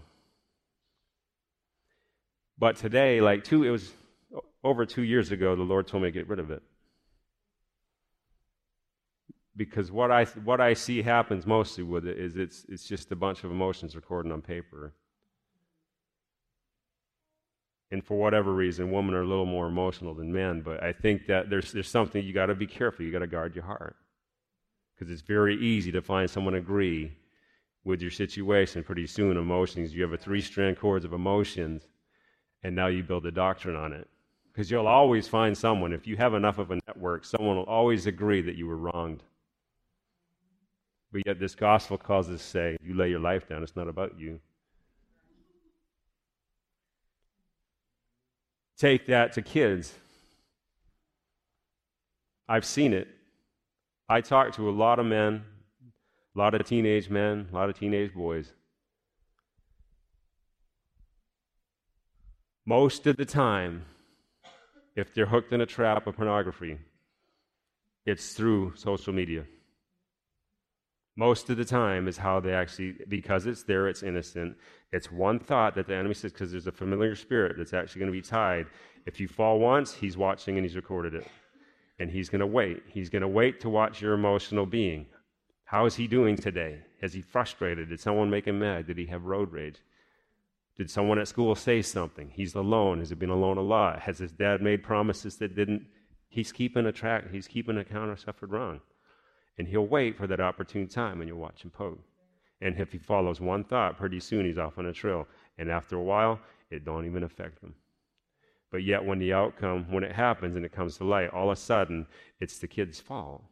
[2.60, 3.94] But today, like two, it was
[4.66, 6.62] over two years ago, the Lord told me to get rid of it.
[9.56, 13.16] Because what I, what I see happens mostly with it is it's, it's just a
[13.16, 14.94] bunch of emotions recorded on paper.
[17.92, 20.62] And for whatever reason, women are a little more emotional than men.
[20.62, 23.06] But I think that there's, there's something you got to be careful.
[23.06, 23.96] You got to guard your heart.
[24.96, 27.14] Because it's very easy to find someone agree
[27.84, 28.84] with your situation.
[28.84, 31.84] Pretty soon, emotions, you have a three strand cords of emotions,
[32.64, 34.08] and now you build a doctrine on it.
[34.52, 38.08] Because you'll always find someone, if you have enough of a network, someone will always
[38.08, 39.22] agree that you were wronged.
[41.12, 43.88] But yet, this gospel calls us to say, you lay your life down, it's not
[43.90, 44.40] about you.
[48.78, 49.94] Take that to kids.
[52.48, 53.08] I've seen it.
[54.08, 55.44] I talk to a lot of men,
[56.36, 58.54] a lot of teenage men, a lot of teenage boys.
[62.66, 63.86] Most of the time,
[64.96, 66.78] if they're hooked in a trap of pornography,
[68.06, 69.46] it's through social media.
[71.18, 74.58] Most of the time is how they actually, because it's there, it's innocent.
[74.92, 78.12] It's one thought that the enemy says, because there's a familiar spirit that's actually going
[78.12, 78.68] to be tied.
[79.06, 81.28] If you fall once, he's watching and he's recorded it.
[82.00, 82.84] And he's going to wait.
[82.88, 85.06] He's going to wait to watch your emotional being.
[85.64, 86.80] How is he doing today?
[87.02, 87.90] Is he frustrated?
[87.90, 88.88] Did someone make him mad?
[88.88, 89.78] Did he have road rage?
[90.76, 92.30] Did someone at school say something?
[92.34, 93.00] He's alone.
[93.00, 94.02] Has he been alone a lot?
[94.02, 95.86] Has his dad made promises that didn't?
[96.28, 97.32] He's keeping a track.
[97.32, 98.82] He's keeping account of suffered wrong.
[99.58, 101.72] And he'll wait for that opportune time and you'll watch him.
[102.62, 105.28] And if he follows one thought, pretty soon he's off on a trail.
[105.58, 106.40] And after a while,
[106.70, 107.74] it don't even affect him.
[108.72, 111.58] But yet when the outcome, when it happens and it comes to light, all of
[111.58, 112.08] a sudden
[112.40, 113.44] it's the kid's fault.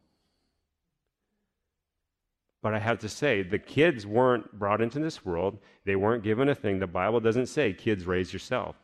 [2.62, 5.58] But I have to say, the kids weren't brought into this world.
[5.84, 6.78] They weren't given a thing.
[6.78, 8.74] The Bible doesn't say, kids, raise yourself.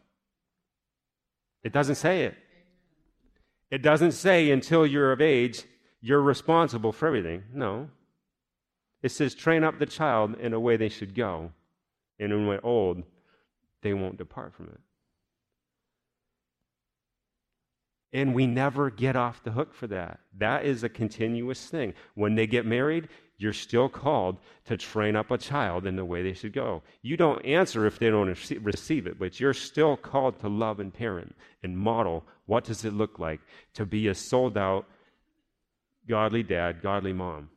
[1.62, 2.36] It doesn't say it.
[3.70, 5.64] It doesn't say until you're of age,
[6.00, 7.44] you're responsible for everything.
[7.52, 7.88] No.
[9.02, 11.52] It says, train up the child in a way they should go,
[12.18, 13.02] and when they're old,
[13.82, 14.80] they won't depart from it.
[18.12, 20.20] And we never get off the hook for that.
[20.36, 21.94] That is a continuous thing.
[22.14, 26.22] When they get married, you're still called to train up a child in the way
[26.22, 26.82] they should go.
[27.02, 30.92] You don't answer if they don't receive it, but you're still called to love and
[30.92, 33.40] parent and model what does it look like
[33.74, 34.86] to be a sold out
[36.10, 37.48] godly dad, godly mom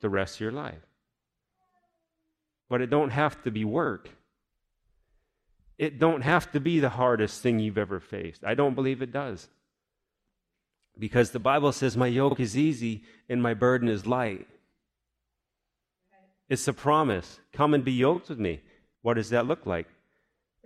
[0.00, 0.82] the rest of your life.
[2.68, 4.10] But it don't have to be work.
[5.78, 8.44] It don't have to be the hardest thing you've ever faced.
[8.44, 9.48] I don't believe it does.
[10.98, 14.46] Because the Bible says my yoke is easy and my burden is light.
[16.48, 17.40] It's a promise.
[17.52, 18.60] Come and be yoked with me.
[19.02, 19.86] What does that look like?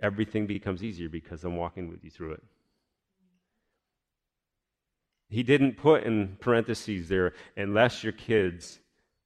[0.01, 2.43] Everything becomes easier because I'm walking with you through it.
[5.29, 8.79] He didn't put in parentheses there, unless your kids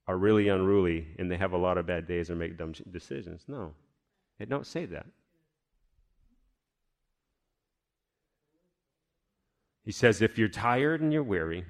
[0.06, 3.44] are really unruly and they have a lot of bad days or make dumb decisions.
[3.46, 3.74] No,
[4.38, 5.06] it don't say that.
[9.84, 11.64] He says, if you're tired and you're weary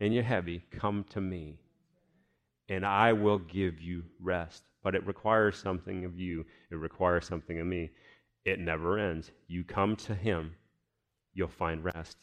[0.00, 1.58] and you're heavy, come to me
[2.68, 4.64] and I will give you rest.
[4.82, 7.90] But it requires something of you, it requires something of me.
[8.44, 9.30] It never ends.
[9.46, 10.54] You come to Him,
[11.32, 12.18] you'll find rest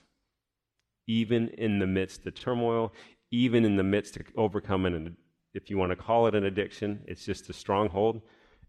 [1.07, 2.93] even in the midst of turmoil,
[3.31, 5.17] even in the midst of overcoming, an,
[5.53, 8.21] if you want to call it an addiction, it's just a stronghold.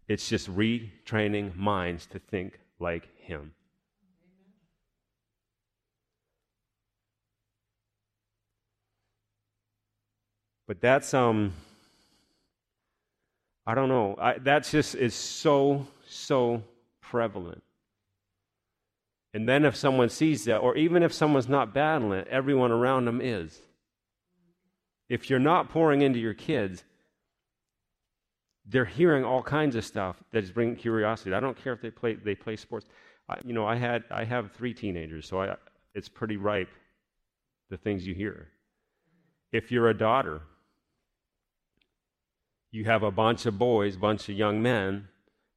[0.07, 3.53] It's just retraining minds to think like Him.
[10.67, 11.53] But that's um
[13.65, 14.15] I don't know.
[14.19, 16.63] I, that's just is so so
[17.01, 17.63] prevalent.
[19.33, 23.05] And then if someone sees that, or even if someone's not battling it, everyone around
[23.05, 23.59] them is.
[25.09, 26.83] If you're not pouring into your kids,
[28.65, 31.33] they're hearing all kinds of stuff that is bringing curiosity.
[31.33, 32.85] I don't care if they play they play sports.
[33.27, 35.55] I, you know, I had I have three teenagers, so I,
[35.93, 36.69] it's pretty ripe.
[37.69, 38.49] The things you hear.
[39.51, 40.41] If you're a daughter,
[42.71, 45.07] you have a bunch of boys, bunch of young men,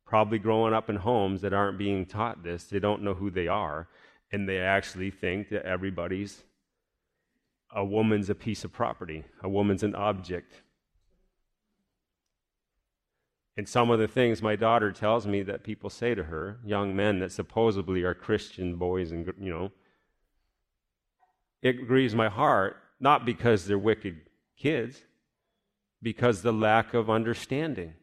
[0.06, 2.64] probably growing up in homes that aren't being taught this.
[2.64, 3.88] They don't know who they are,
[4.32, 6.44] and they actually think that everybody's
[7.74, 10.62] a woman's a piece of property, a woman's an object.
[13.56, 16.94] And some of the things my daughter tells me that people say to her, young
[16.94, 19.72] men that supposedly are Christian boys and you know,
[21.62, 24.20] it grieves my heart, not because they're wicked
[24.56, 25.02] kids,
[26.02, 27.94] because the lack of understanding.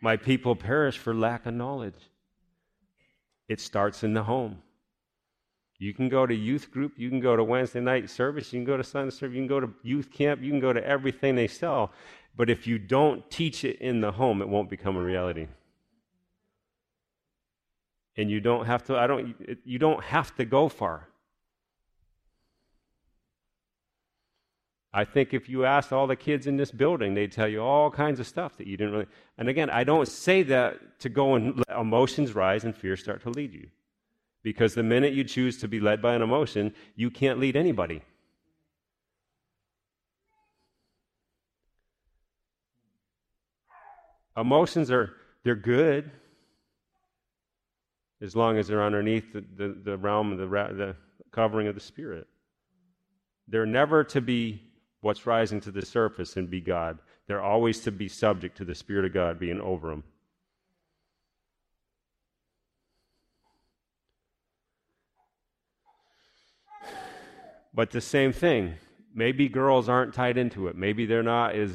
[0.00, 2.10] My people perish for lack of knowledge.
[3.48, 4.58] It starts in the home.
[5.78, 8.64] You can go to youth group, you can go to Wednesday night service, you can
[8.64, 11.36] go to Sunday service, you can go to youth camp, you can go to everything
[11.36, 11.92] they sell.
[12.36, 15.46] But if you don't teach it in the home, it won't become a reality.
[18.16, 21.08] And you don't have to I don't you don't have to go far.
[24.92, 27.90] I think if you asked all the kids in this building, they'd tell you all
[27.90, 29.06] kinds of stuff that you didn't really.
[29.36, 33.22] And again, I don't say that to go and let emotions rise and fear start
[33.22, 33.68] to lead you.
[34.42, 38.02] Because the minute you choose to be led by an emotion, you can't lead anybody.
[44.36, 45.12] Emotions are
[45.44, 46.10] they're good
[48.22, 50.96] as long as they're underneath the, the, the realm of the, the
[51.30, 52.26] covering of the Spirit.
[53.48, 54.67] They're never to be
[55.00, 56.98] what's rising to the surface and be God.
[57.26, 60.04] They're always to be subject to the Spirit of God being over them.
[67.74, 68.74] But the same thing.
[69.14, 70.76] Maybe girls aren't tied into it.
[70.76, 71.70] Maybe they're not as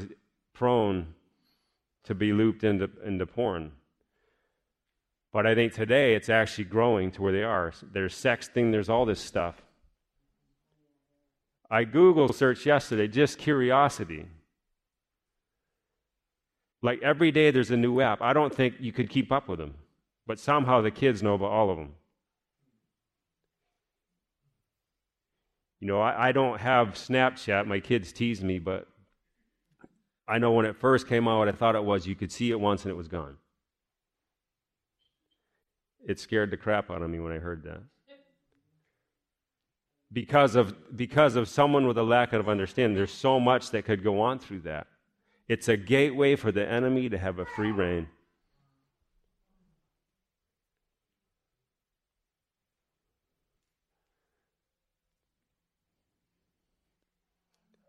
[0.54, 1.14] prone
[2.04, 3.72] to be looped into, into porn.
[5.32, 7.74] But I think today it's actually growing to where they are.
[7.82, 9.64] There's sexting, there's all this stuff.
[11.74, 14.28] I Google searched yesterday, just curiosity.
[16.84, 18.22] Like every day there's a new app.
[18.22, 19.74] I don't think you could keep up with them.
[20.28, 21.94] But somehow the kids know about all of them.
[25.80, 27.66] You know, I, I don't have Snapchat.
[27.66, 28.88] My kids tease me, but
[30.28, 32.60] I know when it first came out, I thought it was you could see it
[32.60, 33.38] once and it was gone.
[36.08, 37.82] It scared the crap out of me when I heard that
[40.14, 42.96] because of, because of someone with a lack of understanding.
[42.96, 44.88] There's so much that could go on through that.
[45.48, 48.08] It's a gateway for the enemy to have a free reign.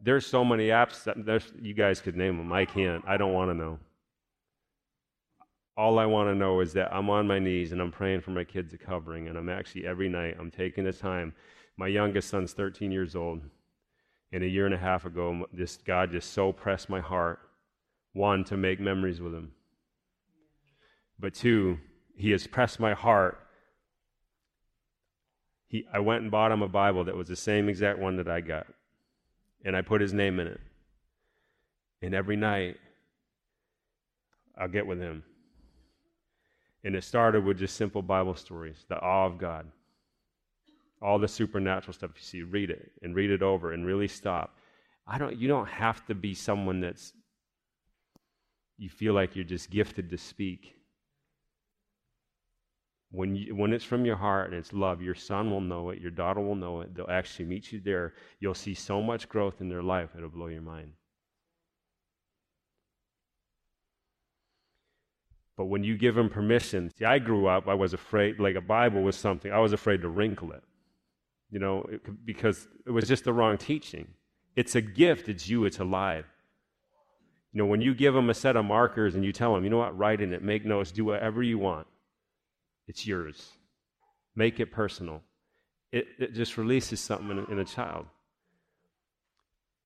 [0.03, 2.53] There's so many apps that you guys could name them.
[2.53, 3.03] I can't.
[3.07, 3.79] I don't want to know.
[5.77, 8.31] All I want to know is that I'm on my knees and I'm praying for
[8.31, 11.35] my kids' a covering, and I'm actually every night I'm taking the time
[11.77, 13.41] my youngest son's 13 years old.
[14.33, 17.41] And a year and a half ago, this God just so pressed my heart.
[18.13, 19.53] One, to make memories with him.
[21.19, 21.79] But two,
[22.17, 23.41] he has pressed my heart.
[25.69, 28.29] He, I went and bought him a Bible that was the same exact one that
[28.29, 28.67] I got.
[29.65, 30.61] And I put his name in it.
[32.03, 32.77] And every night,
[34.59, 35.25] I'll get with him.
[36.85, 39.67] And it started with just simple Bible stories, the awe of God
[41.05, 44.57] all the supernatural stuff you see, read it and read it over and really stop.
[45.07, 47.13] I don't you don't have to be someone that's
[48.79, 50.75] you feel like you're just gifted to speak.
[53.11, 56.01] When, you, when it's from your heart and it's love, your son will know it,
[56.01, 56.93] your daughter will know it.
[56.93, 58.15] They'll actually meet you there.
[58.41, 60.91] You'll see so much growth in their life, it'll blow your mind.
[65.57, 68.61] But when you give them permission, see, I grew up, I was afraid, like a
[68.61, 70.65] Bible was something, I was afraid to wrinkle it
[71.55, 74.09] you know, it, because it was just the wrong teaching.
[74.57, 76.27] It's a gift, it's you, it's alive.
[77.53, 79.71] You know, when you give them a set of markers and you tell them, you
[79.71, 81.87] know what, write in it, make notes, do whatever you want,
[82.89, 83.53] it's yours.
[84.35, 85.23] Make it personal.
[85.93, 88.07] It, it just releases something in, in a child.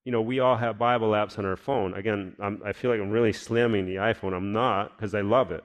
[0.06, 1.92] You know, we all have Bible apps on our phone.
[1.92, 4.34] Again, I'm, I feel like I'm really slamming the iPhone.
[4.34, 5.64] I'm not because I love it.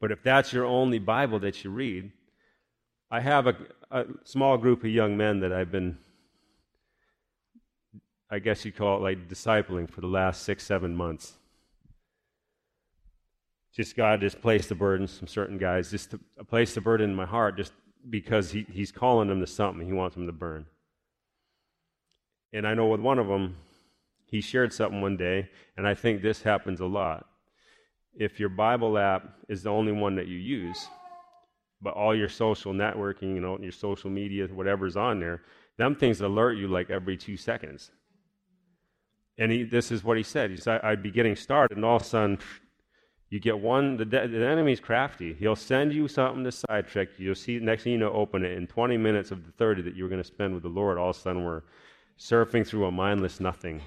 [0.00, 2.12] But if that's your only Bible that you read,
[3.10, 3.56] I have a,
[3.90, 5.98] a small group of young men that I've been,
[8.30, 11.32] I guess you'd call it like discipling for the last six, seven months.
[13.74, 17.16] Just God just placed the burden, some certain guys, just to place the burden in
[17.16, 17.72] my heart just
[18.08, 19.86] because he, He's calling them to something.
[19.86, 20.66] He wants them to burn.
[22.52, 23.56] And I know with one of them,
[24.26, 27.26] he shared something one day, and I think this happens a lot.
[28.14, 30.88] If your Bible app is the only one that you use,
[31.82, 35.42] But all your social networking, you know, your social media, whatever's on there,
[35.78, 37.90] them things alert you like every two seconds.
[39.38, 40.50] And he, this is what he said.
[40.50, 42.38] He said, I'd be getting started, and all of a sudden,
[43.30, 45.32] you get one, the, the enemy's crafty.
[45.32, 47.26] He'll send you something to sidetrack you.
[47.26, 48.56] You'll see, next thing you know, open it.
[48.56, 50.98] In 20 minutes of the 30 that you were going to spend with the Lord,
[50.98, 51.62] all of a sudden we're
[52.18, 53.80] surfing through a mindless nothing.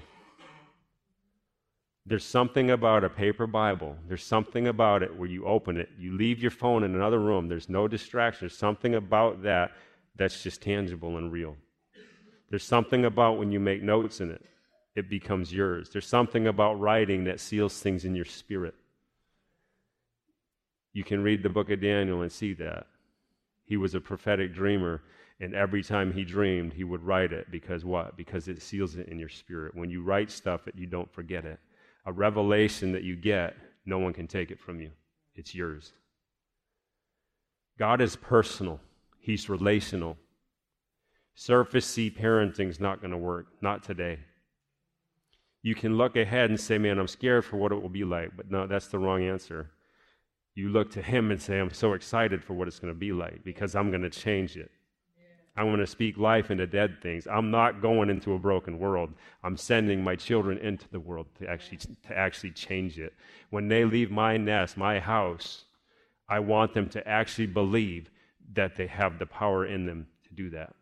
[2.06, 3.96] There's something about a paper Bible.
[4.06, 7.48] There's something about it where you open it, you leave your phone in another room,
[7.48, 8.46] there's no distraction.
[8.46, 9.72] There's something about that
[10.16, 11.56] that's just tangible and real.
[12.50, 14.44] There's something about when you make notes in it
[14.94, 15.90] it becomes yours.
[15.90, 18.74] There's something about writing that seals things in your spirit.
[20.92, 22.86] You can read the book of Daniel and see that.
[23.64, 25.02] He was a prophetic dreamer,
[25.40, 28.16] and every time he dreamed, he would write it because what?
[28.16, 29.74] Because it seals it in your spirit.
[29.74, 31.58] When you write stuff, you don't forget it.
[32.06, 34.90] A revelation that you get, no one can take it from you.
[35.34, 35.92] It's yours.
[37.78, 38.80] God is personal,
[39.18, 40.16] He's relational.
[41.34, 44.20] Surface C parenting is not going to work, not today
[45.64, 48.36] you can look ahead and say, Man, I'm scared for what it will be like.
[48.36, 49.70] But no, that's the wrong answer.
[50.54, 53.12] You look to Him and say, I'm so excited for what it's going to be
[53.12, 54.70] like because I'm going to change it.
[55.56, 57.28] I'm going to speak life into dead things.
[57.30, 59.12] I'm not going into a broken world.
[59.42, 63.14] I'm sending my children into the world to actually, to actually change it.
[63.50, 65.64] When they leave my nest, my house,
[66.28, 68.10] I want them to actually believe
[68.54, 70.74] that they have the power in them to do that.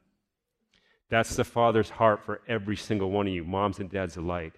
[1.10, 4.54] That's the Father's heart for every single one of you, moms and dads alike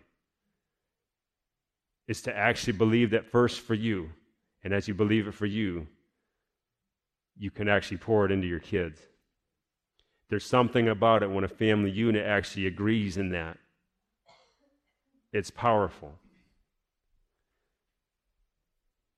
[2.06, 4.10] is to actually believe that first for you.
[4.62, 5.86] And as you believe it for you,
[7.36, 9.00] you can actually pour it into your kids.
[10.31, 13.59] There's something about it when a family unit actually agrees in that.
[15.33, 16.12] It's powerful.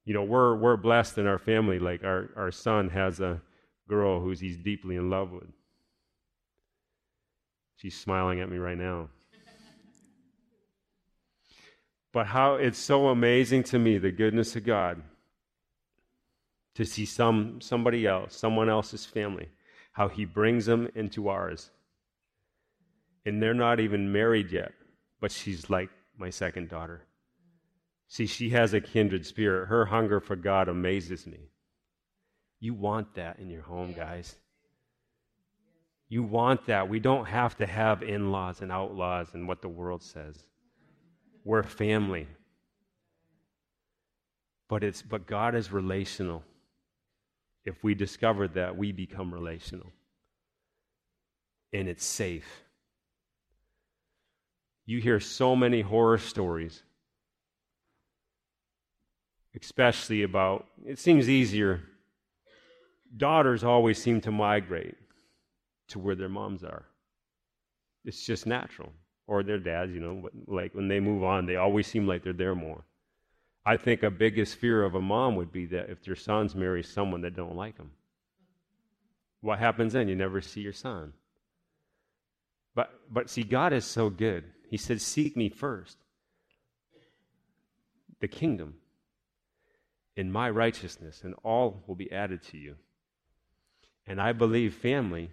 [0.05, 1.79] You know, we're, we're blessed in our family.
[1.79, 3.41] Like our, our son has a
[3.89, 5.49] girl who's he's deeply in love with.
[7.77, 9.09] She's smiling at me right now.
[12.13, 15.03] But how it's so amazing to me, the goodness of God,
[16.75, 19.49] to see some somebody else, someone else's family,
[19.97, 21.70] how he brings them into ours.
[23.24, 24.72] And they're not even married yet,
[25.22, 25.88] but she's like
[26.18, 27.07] my second daughter.
[28.07, 29.68] See, she has a kindred spirit.
[29.68, 31.49] Her hunger for God amazes me.
[32.61, 34.36] You want that in your home, guys.
[36.11, 36.90] You want that.
[36.90, 40.36] We don't have to have in laws and outlaws and what the world says.
[41.42, 42.28] We're family.
[44.68, 46.44] But it's but God is relational.
[47.67, 49.93] If we discover that, we become relational.
[51.73, 52.62] And it's safe.
[54.87, 56.85] You hear so many horror stories,
[59.61, 61.83] especially about, it seems easier.
[63.17, 64.95] Daughters always seem to migrate
[65.89, 66.85] to where their moms are.
[68.05, 68.93] It's just natural
[69.27, 72.33] or their dads, you know, like when they move on, they always seem like they're
[72.33, 72.85] there more.
[73.69, 76.85] I think a biggest fear of a mom would be that if their sons marry
[76.85, 77.91] someone that don't like them.
[79.41, 80.07] What happens then?
[80.07, 81.12] You never see your son.
[82.77, 84.45] But but see, God is so good.
[84.69, 85.99] He said, Seek me first.
[88.21, 88.75] The kingdom
[90.17, 92.77] in my righteousness, and all will be added to you.
[94.07, 95.31] And I believe family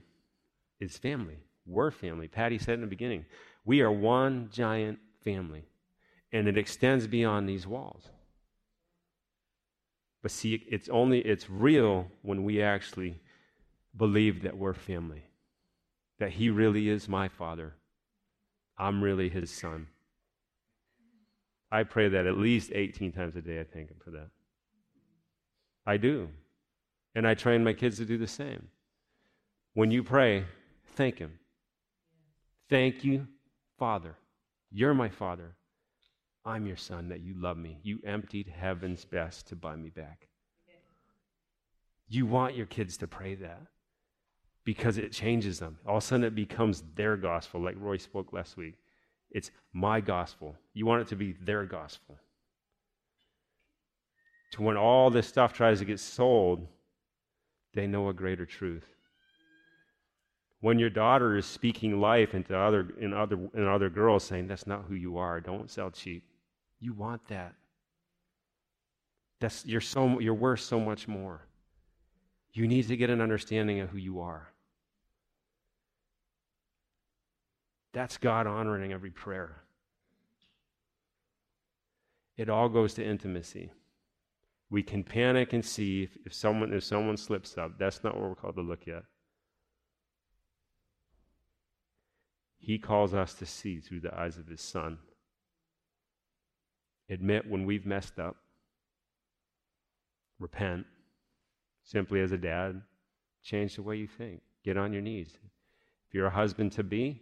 [0.80, 1.38] is family.
[1.66, 2.28] We're family.
[2.28, 3.26] Patty said in the beginning,
[3.64, 5.64] we are one giant family,
[6.34, 8.10] and it extends beyond these walls.
[10.24, 13.22] But see, it's only it's real when we actually
[13.96, 15.24] believe that we're family.
[16.18, 17.76] That he really is my father.
[18.78, 19.88] I'm really his son.
[21.72, 24.30] I pray that at least 18 times a day I thank him for that.
[25.86, 26.30] I do.
[27.14, 28.70] And I train my kids to do the same.
[29.76, 30.46] When you pray,
[30.96, 31.38] thank him.
[32.70, 33.28] Thank you
[33.78, 34.16] Father,
[34.72, 35.56] you're my Father.
[36.46, 37.80] I'm your son that you love me.
[37.84, 40.28] You emptied heaven's best to buy me back.
[42.08, 43.62] You want your kids to pray that
[44.66, 45.78] because it changes them.
[45.88, 48.76] All of a sudden, it becomes their gospel, like Roy spoke last week.
[49.32, 50.56] It's my gospel.
[50.74, 52.18] You want it to be their gospel.
[54.52, 56.68] To when all this stuff tries to get sold,
[57.74, 58.86] they know a greater truth.
[60.60, 64.68] When your daughter is speaking life into other in other in other girls saying that's
[64.68, 66.24] not who you are, don't sell cheap.
[66.84, 67.56] You want that.
[69.40, 71.48] That's you're so you're worth so much more.
[72.52, 74.50] You need to get an understanding of who you are.
[77.94, 79.64] That's God honoring every prayer.
[82.36, 83.72] It all goes to intimacy.
[84.70, 87.80] We can panic and see if, if someone if someone slips up.
[87.80, 89.06] That's not what we're called to look at.
[92.58, 94.98] He calls us to see through the eyes of his son.
[97.10, 98.36] Admit when we've messed up.
[100.40, 100.86] Repent.
[101.84, 102.82] Simply as a dad,
[103.44, 104.42] change the way you think.
[104.64, 105.38] Get on your knees.
[106.08, 107.22] If you're a husband to be,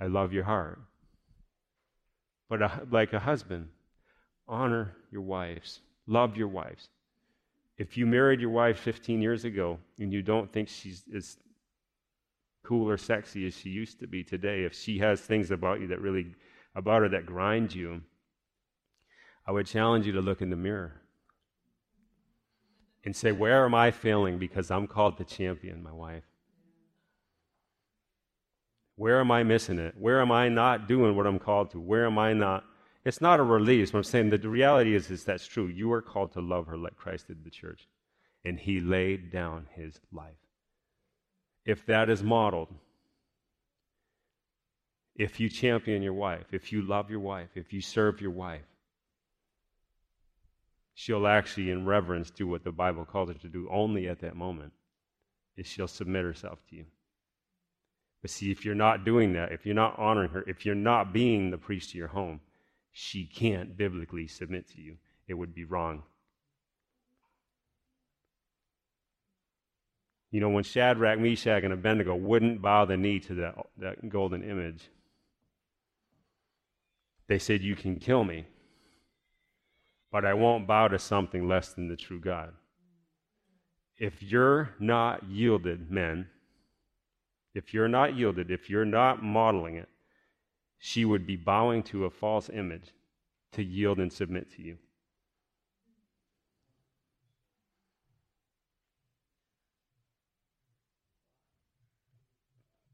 [0.00, 0.80] I love your heart.
[2.48, 3.68] But a, like a husband,
[4.46, 6.88] honor your wives, love your wives.
[7.76, 11.36] If you married your wife 15 years ago and you don't think she's as
[12.68, 15.86] cool or sexy as she used to be today, if she has things about you
[15.86, 16.34] that really,
[16.74, 18.02] about her that grind you,
[19.46, 21.00] I would challenge you to look in the mirror
[23.04, 26.24] and say, Where am I failing because I'm called to champion my wife?
[28.96, 29.94] Where am I missing it?
[29.96, 31.80] Where am I not doing what I'm called to?
[31.80, 32.64] Where am I not?
[33.04, 33.92] It's not a release.
[33.92, 35.68] What I'm saying the reality is, is that's true.
[35.68, 37.88] You are called to love her like Christ did the church.
[38.44, 40.47] And he laid down his life.
[41.64, 42.74] If that is modeled,
[45.14, 48.64] if you champion your wife, if you love your wife, if you serve your wife,
[50.94, 54.36] she'll actually, in reverence, do what the Bible calls her to do only at that
[54.36, 54.72] moment,
[55.56, 56.84] is she'll submit herself to you.
[58.22, 61.12] But see, if you're not doing that, if you're not honoring her, if you're not
[61.12, 62.40] being the priest of your home,
[62.90, 64.96] she can't biblically submit to you.
[65.28, 66.02] It would be wrong.
[70.30, 74.42] You know, when Shadrach, Meshach, and Abednego wouldn't bow the knee to that, that golden
[74.42, 74.90] image,
[77.28, 78.46] they said, You can kill me,
[80.12, 82.52] but I won't bow to something less than the true God.
[83.96, 86.28] If you're not yielded, men,
[87.54, 89.88] if you're not yielded, if you're not modeling it,
[90.78, 92.92] she would be bowing to a false image
[93.52, 94.78] to yield and submit to you.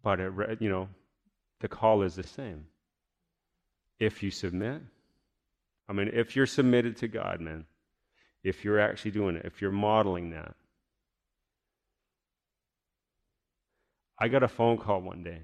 [0.04, 0.88] But, it, you know,
[1.60, 2.66] the call is the same.
[3.98, 4.82] If you submit,
[5.88, 7.64] I mean, if you're submitted to God, man,
[8.42, 10.54] if you're actually doing it, if you're modeling that,
[14.18, 15.40] I got a phone call one day.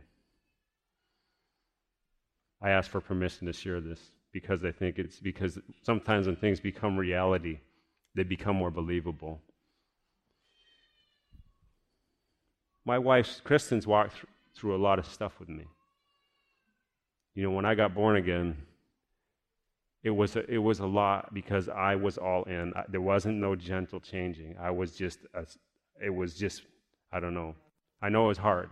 [2.63, 3.99] I asked for permission to share this
[4.33, 7.61] because I think it's because sometimes when things become reality,
[8.15, 9.41] they become more believable.
[12.85, 14.17] My wife, Kristen's walked
[14.55, 15.65] through a lot of stuff with me.
[17.35, 18.57] You know, when I got born again,
[20.03, 22.73] it was a, it was a lot because I was all in.
[22.75, 24.57] I, there wasn't no gentle changing.
[24.61, 25.47] I was just a,
[26.03, 26.63] it was just
[27.13, 27.55] I don't know.
[28.03, 28.71] I know it was hard.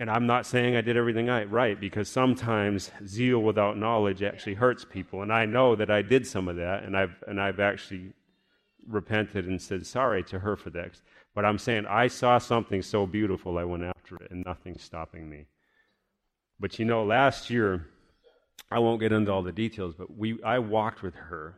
[0.00, 4.84] And I'm not saying I did everything right because sometimes zeal without knowledge actually hurts
[4.84, 5.22] people.
[5.22, 8.12] And I know that I did some of that, and I've, and I've actually
[8.86, 10.92] repented and said sorry to her for that.
[11.38, 15.30] But I'm saying I saw something so beautiful, I went after it, and nothing's stopping
[15.30, 15.46] me.
[16.58, 17.86] But you know, last year,
[18.72, 21.54] I won't get into all the details, but we, I walked with her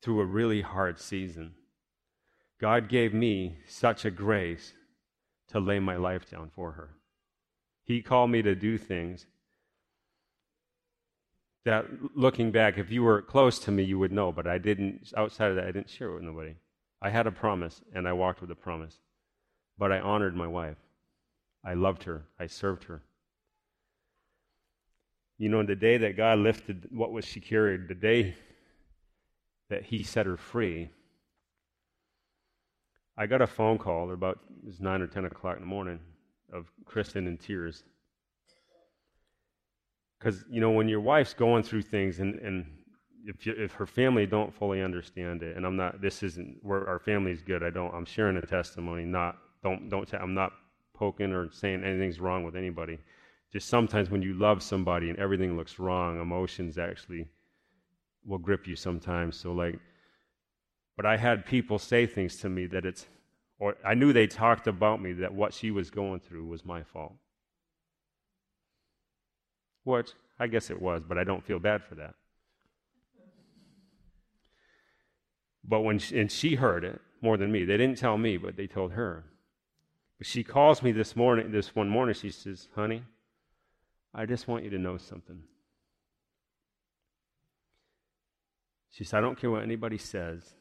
[0.00, 1.54] through a really hard season.
[2.60, 4.72] God gave me such a grace
[5.48, 6.90] to lay my life down for her.
[7.82, 9.26] He called me to do things
[11.64, 15.12] that, looking back, if you were close to me, you would know, but I didn't,
[15.16, 16.54] outside of that, I didn't share it with nobody.
[17.00, 18.98] I had a promise, and I walked with a promise.
[19.78, 20.78] But I honored my wife.
[21.64, 22.24] I loved her.
[22.38, 23.02] I served her.
[25.38, 28.34] You know, the day that God lifted what was she carried, the day
[29.70, 30.90] that He set her free,
[33.16, 36.00] I got a phone call about it was nine or ten o'clock in the morning
[36.52, 37.84] of Kristen in tears.
[40.18, 42.66] Because you know when your wife's going through things and, and
[43.24, 46.86] if you, if her family don't fully understand it, and I'm not this isn't where
[46.88, 47.62] our family's good.
[47.62, 47.94] I don't.
[47.94, 49.04] I'm sharing a testimony.
[49.04, 50.12] Not don't don't.
[50.14, 50.52] I'm not
[50.94, 52.98] poking or saying anything's wrong with anybody.
[53.52, 57.26] Just sometimes when you love somebody and everything looks wrong, emotions actually
[58.24, 59.36] will grip you sometimes.
[59.38, 59.78] So like
[60.98, 63.06] but I had people say things to me that it's,
[63.60, 66.82] or I knew they talked about me that what she was going through was my
[66.82, 67.14] fault.
[69.84, 70.10] Which
[70.40, 72.14] I guess it was, but I don't feel bad for that.
[75.68, 77.64] But when she, and she heard it more than me.
[77.64, 79.24] They didn't tell me, but they told her.
[80.18, 82.14] But she calls me this morning, this one morning.
[82.14, 83.02] She says, "Honey,
[84.14, 85.42] I just want you to know something."
[88.90, 90.54] She said, "I don't care what anybody says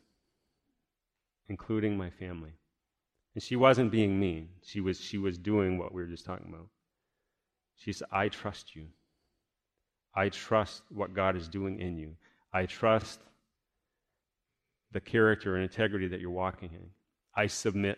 [1.50, 2.52] including my family.
[3.34, 4.50] And she wasn't being mean.
[4.64, 6.68] She was, she was doing what we were just talking about.
[7.76, 8.88] She said, I trust you.
[10.16, 12.16] I trust what God is doing in you.
[12.52, 13.20] I trust
[14.92, 16.90] the character and integrity that you're walking in.
[17.36, 17.98] I submit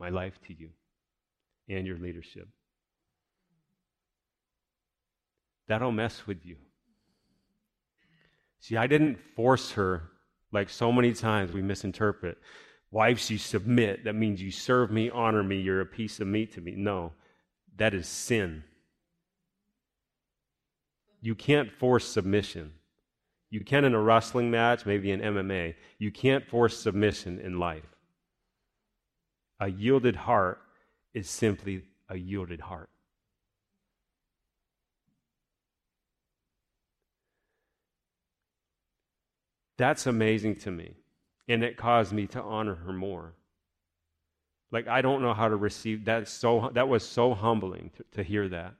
[0.00, 0.70] my life to you
[1.68, 2.48] and your leadership.
[5.66, 6.56] That'll mess with you.
[8.60, 10.10] See, I didn't force her
[10.52, 12.38] like so many times we misinterpret.
[12.90, 14.04] Wives, you submit.
[14.04, 16.74] That means you serve me, honor me, you're a piece of meat to me.
[16.76, 17.12] No,
[17.76, 18.62] that is sin.
[21.20, 22.72] You can't force submission.
[23.54, 25.76] You can in a wrestling match, maybe in MMA.
[26.00, 27.86] You can't force submission in life.
[29.60, 30.60] A yielded heart
[31.12, 32.90] is simply a yielded heart.
[39.78, 40.96] That's amazing to me.
[41.46, 43.34] And it caused me to honor her more.
[44.72, 48.24] Like I don't know how to receive that so that was so humbling to, to
[48.24, 48.74] hear that.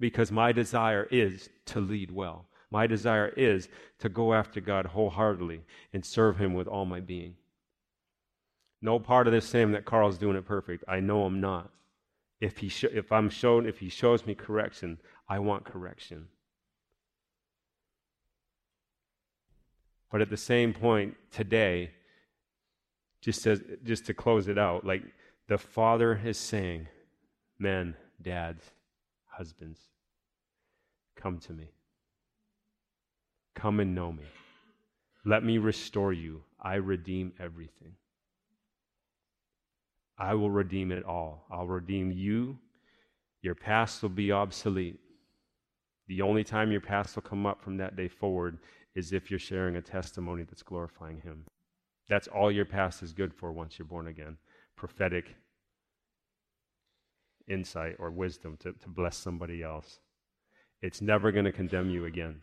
[0.00, 2.48] Because my desire is to lead well.
[2.74, 3.68] My desire is
[4.00, 5.60] to go after God wholeheartedly
[5.92, 7.36] and serve him with all my being.
[8.82, 10.82] No part of this saying that Carl's doing it perfect.
[10.88, 11.70] I know I'm not.
[12.40, 14.98] If he sh- if I'm shown if he shows me correction,
[15.28, 16.26] I want correction.
[20.10, 21.92] But at the same point, today,
[23.20, 25.04] just, as, just to close it out, like
[25.46, 26.88] the Father is saying,
[27.56, 28.64] Men, dads,
[29.28, 29.78] husbands,
[31.14, 31.73] come to me.
[33.54, 34.24] Come and know me.
[35.24, 36.42] Let me restore you.
[36.60, 37.94] I redeem everything.
[40.18, 41.46] I will redeem it all.
[41.50, 42.58] I'll redeem you.
[43.42, 44.98] Your past will be obsolete.
[46.06, 48.58] The only time your past will come up from that day forward
[48.94, 51.44] is if you're sharing a testimony that's glorifying Him.
[52.08, 54.36] That's all your past is good for once you're born again.
[54.76, 55.34] Prophetic
[57.48, 59.98] insight or wisdom to, to bless somebody else.
[60.82, 62.40] It's never going to condemn you again.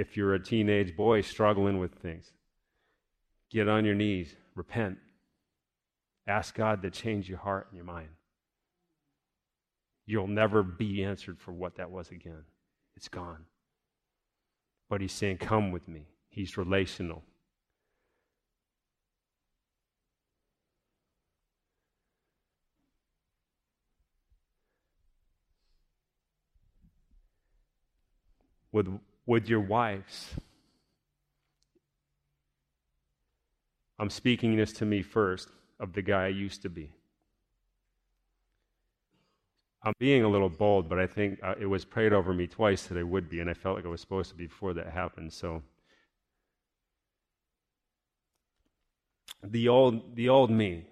[0.00, 2.32] If you're a teenage boy struggling with things,
[3.50, 4.96] get on your knees, repent,
[6.26, 8.08] ask God to change your heart and your mind.
[10.06, 12.44] You'll never be answered for what that was again.
[12.96, 13.44] It's gone.
[14.88, 16.06] But he's saying, Come with me.
[16.30, 17.22] He's relational.
[28.72, 28.88] With,
[29.30, 30.34] with your wives,
[33.96, 36.90] I'm speaking this to me first of the guy I used to be.
[39.84, 42.82] I'm being a little bold, but I think uh, it was prayed over me twice
[42.88, 44.88] that I would be, and I felt like I was supposed to be before that
[44.88, 45.32] happened.
[45.32, 45.62] So
[49.44, 50.86] the old the old me.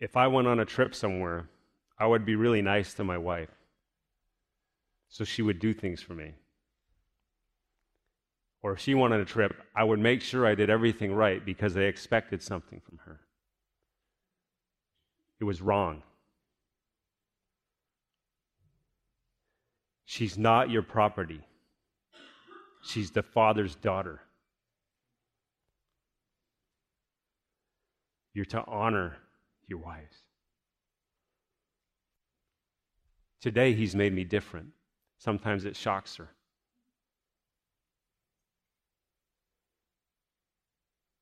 [0.00, 1.48] If I went on a trip somewhere,
[1.96, 3.63] I would be really nice to my wife.
[5.14, 6.32] So she would do things for me.
[8.64, 11.72] Or if she wanted a trip, I would make sure I did everything right because
[11.72, 13.20] they expected something from her.
[15.38, 16.02] It was wrong.
[20.04, 21.42] She's not your property.
[22.82, 24.20] She's the father's daughter.
[28.32, 29.18] You're to honor
[29.68, 30.16] your wives.
[33.40, 34.70] Today, he's made me different.
[35.24, 36.28] Sometimes it shocks her.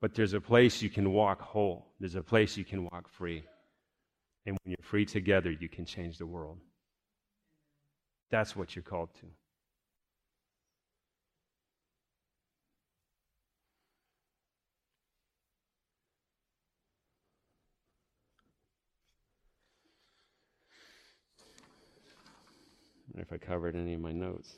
[0.01, 3.45] But there's a place you can walk whole, there's a place you can walk free.
[4.45, 6.59] And when you're free together, you can change the world.
[8.29, 9.27] That's what you're called to.
[23.17, 24.57] If I covered any of my notes.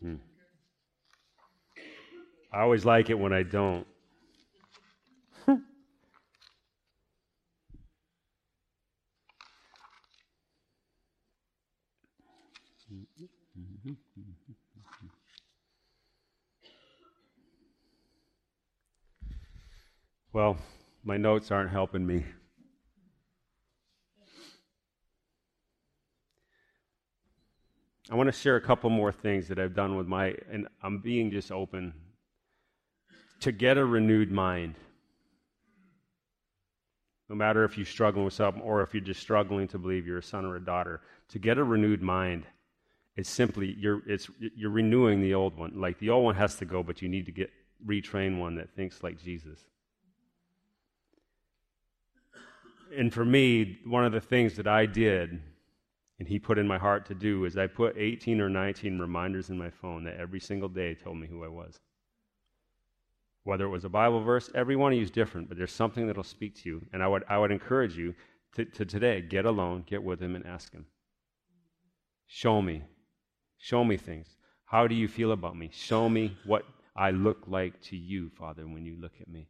[0.00, 0.16] Hmm.
[2.52, 3.86] I always like it when I don't.
[20.32, 20.58] Well,
[21.02, 22.26] my notes aren't helping me.
[28.08, 30.98] I want to share a couple more things that I've done with my, and I'm
[30.98, 31.92] being just open
[33.40, 34.76] to get a renewed mind.
[37.28, 40.18] No matter if you're struggling with something or if you're just struggling to believe you're
[40.18, 41.00] a son or a daughter,
[41.30, 42.46] to get a renewed mind,
[43.16, 45.72] it's simply you're, it's, you're renewing the old one.
[45.74, 47.50] Like the old one has to go, but you need to get
[47.84, 49.58] retrain one that thinks like Jesus.
[52.96, 55.40] and for me, one of the things that I did
[56.18, 59.50] and he put in my heart to do is I put 18 or 19 reminders
[59.50, 61.78] in my phone that every single day told me who I was.
[63.44, 66.06] Whether it was a Bible verse, every one of you is different, but there's something
[66.06, 66.86] that'll speak to you.
[66.92, 68.14] And I would, I would encourage you
[68.54, 70.86] to, to today get alone, get with him, and ask him.
[72.26, 72.82] Show me.
[73.58, 74.26] Show me things.
[74.64, 75.70] How do you feel about me?
[75.72, 76.64] Show me what
[76.96, 79.48] I look like to you, Father, when you look at me.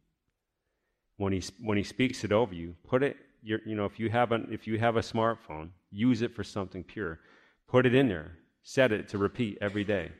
[1.15, 3.17] When he, when he speaks it over you, put it
[3.47, 7.19] you know, if you, haven't, if you have a smartphone, use it for something pure.
[7.67, 8.37] Put it in there.
[8.63, 10.11] Set it to repeat every day.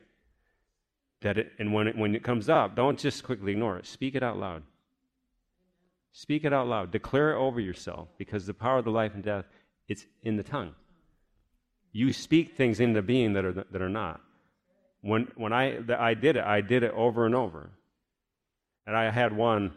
[1.20, 3.86] That it, and when it, when it comes up, don't just quickly ignore it.
[3.86, 4.62] Speak it out loud.
[6.12, 6.90] Speak it out loud.
[6.90, 9.44] Declare it over yourself because the power of the life and death,
[9.88, 10.74] it's in the tongue.
[11.92, 14.20] You speak things into being that are, that are not.
[15.00, 17.70] When, when I, I did it, I did it over and over.
[18.86, 19.72] And I had one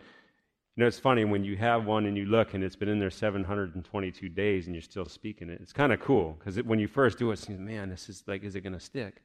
[0.81, 2.97] you know, it's funny when you have one and you look and it's been in
[2.97, 5.59] there 722 days and you're still speaking it.
[5.61, 8.55] It's kind of cool because when you first do it, man, this is like, is
[8.55, 9.21] it going to stick?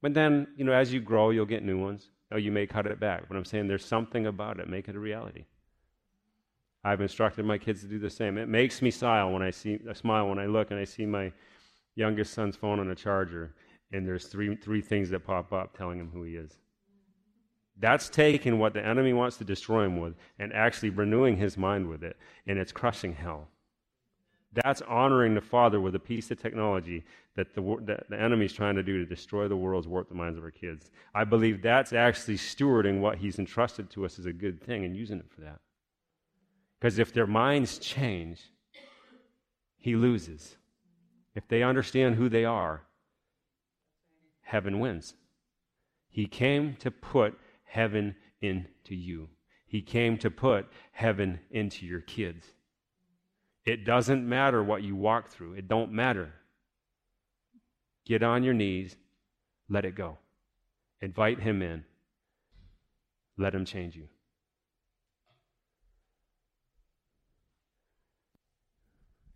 [0.00, 2.08] But then, you know, as you grow, you'll get new ones.
[2.32, 3.28] Oh, you may cut it back.
[3.28, 4.66] But I'm saying there's something about it.
[4.66, 5.44] Make it a reality.
[6.82, 8.38] I've instructed my kids to do the same.
[8.38, 11.04] It makes me smile when I see a smile when I look and I see
[11.04, 11.30] my
[11.96, 13.54] youngest son's phone on a charger,
[13.92, 16.56] and there's three three things that pop up telling him who he is.
[17.78, 21.88] That's taking what the enemy wants to destroy him with and actually renewing his mind
[21.88, 22.16] with it,
[22.46, 23.48] and it's crushing hell.
[24.52, 27.04] That's honoring the Father with a piece of technology
[27.34, 30.38] that the, that the enemy's trying to do to destroy the world's warp the minds
[30.38, 30.90] of our kids.
[31.14, 34.96] I believe that's actually stewarding what he's entrusted to us as a good thing and
[34.96, 35.60] using it for that.
[36.80, 38.40] Because if their minds change,
[39.76, 40.56] he loses.
[41.34, 42.82] If they understand who they are,
[44.40, 45.14] heaven wins.
[46.08, 49.28] He came to put heaven into you.
[49.66, 52.46] He came to put heaven into your kids.
[53.64, 55.54] It doesn't matter what you walk through.
[55.54, 56.32] It don't matter.
[58.04, 58.96] Get on your knees,
[59.68, 60.18] let it go.
[61.00, 61.84] Invite him in.
[63.36, 64.08] Let him change you.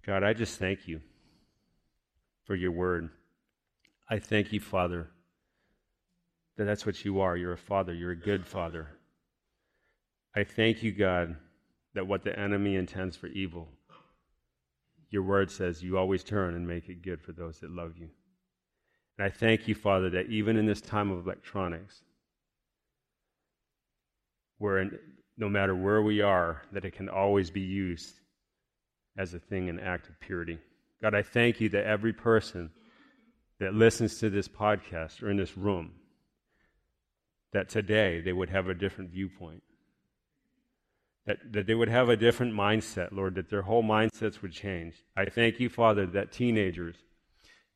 [0.07, 1.01] God, I just thank you
[2.45, 3.11] for your word.
[4.09, 5.11] I thank you, Father
[6.61, 7.39] that that's what you are.
[7.39, 8.87] You're a father, you're a good father.
[10.37, 11.37] I thank you, God,
[11.95, 13.67] that what the enemy intends for evil,
[15.09, 18.11] your word says you always turn and make it good for those that love you.
[19.17, 22.03] And I thank you, Father, that even in this time of electronics,
[24.59, 24.85] where
[25.39, 28.21] no matter where we are, that it can always be used
[29.17, 30.59] as a thing, an act of purity.
[31.01, 32.69] God, I thank you that every person
[33.61, 35.93] that listens to this podcast or in this room
[37.53, 39.62] that today they would have a different viewpoint.
[41.26, 44.94] That, that they would have a different mindset, Lord, that their whole mindsets would change.
[45.16, 46.96] I thank you, Father, that teenagers,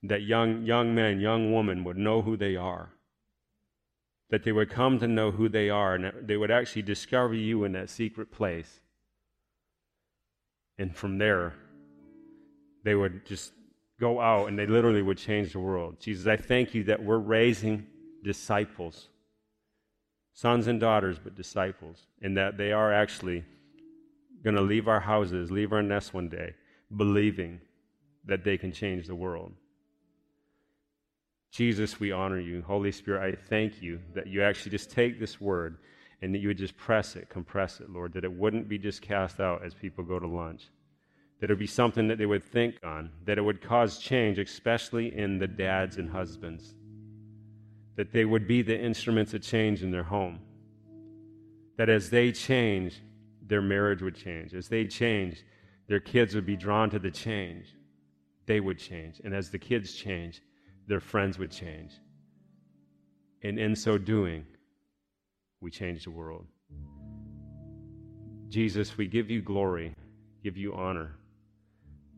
[0.02, 2.90] that young, young men, young women would know who they are.
[4.30, 7.34] That they would come to know who they are, and that they would actually discover
[7.34, 8.80] you in that secret place.
[10.78, 11.54] And from there,
[12.82, 13.52] they would just
[14.00, 16.00] go out and they literally would change the world.
[16.00, 17.86] Jesus, I thank you that we're raising
[18.24, 19.08] disciples
[20.34, 23.44] sons and daughters, but disciples, and that they are actually
[24.42, 26.54] going to leave our houses, leave our nests one day,
[26.94, 27.60] believing
[28.26, 29.52] that they can change the world.
[31.52, 32.62] Jesus, we honor you.
[32.62, 35.78] Holy Spirit, I thank you that you actually just take this word
[36.20, 39.02] and that you would just press it, compress it, Lord, that it wouldn't be just
[39.02, 40.64] cast out as people go to lunch,
[41.40, 44.38] that it would be something that they would think on, that it would cause change,
[44.40, 46.74] especially in the dads and husbands
[47.96, 50.40] that they would be the instruments of change in their home.
[51.76, 53.00] That as they change,
[53.46, 54.54] their marriage would change.
[54.54, 55.44] As they change,
[55.88, 57.66] their kids would be drawn to the change.
[58.46, 59.20] They would change.
[59.24, 60.42] And as the kids change,
[60.86, 61.92] their friends would change.
[63.42, 64.46] And in so doing,
[65.60, 66.46] we change the world.
[68.48, 69.94] Jesus, we give you glory,
[70.42, 71.16] give you honor.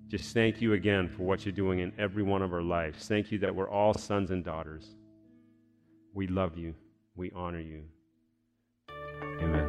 [0.09, 3.09] Just thank you again for what you're doing in every one of our lives.
[3.09, 4.95] Thank you that we're all sons and daughters.
[6.17, 6.75] We love you.
[7.15, 7.83] We honor you.
[9.43, 9.66] Amen.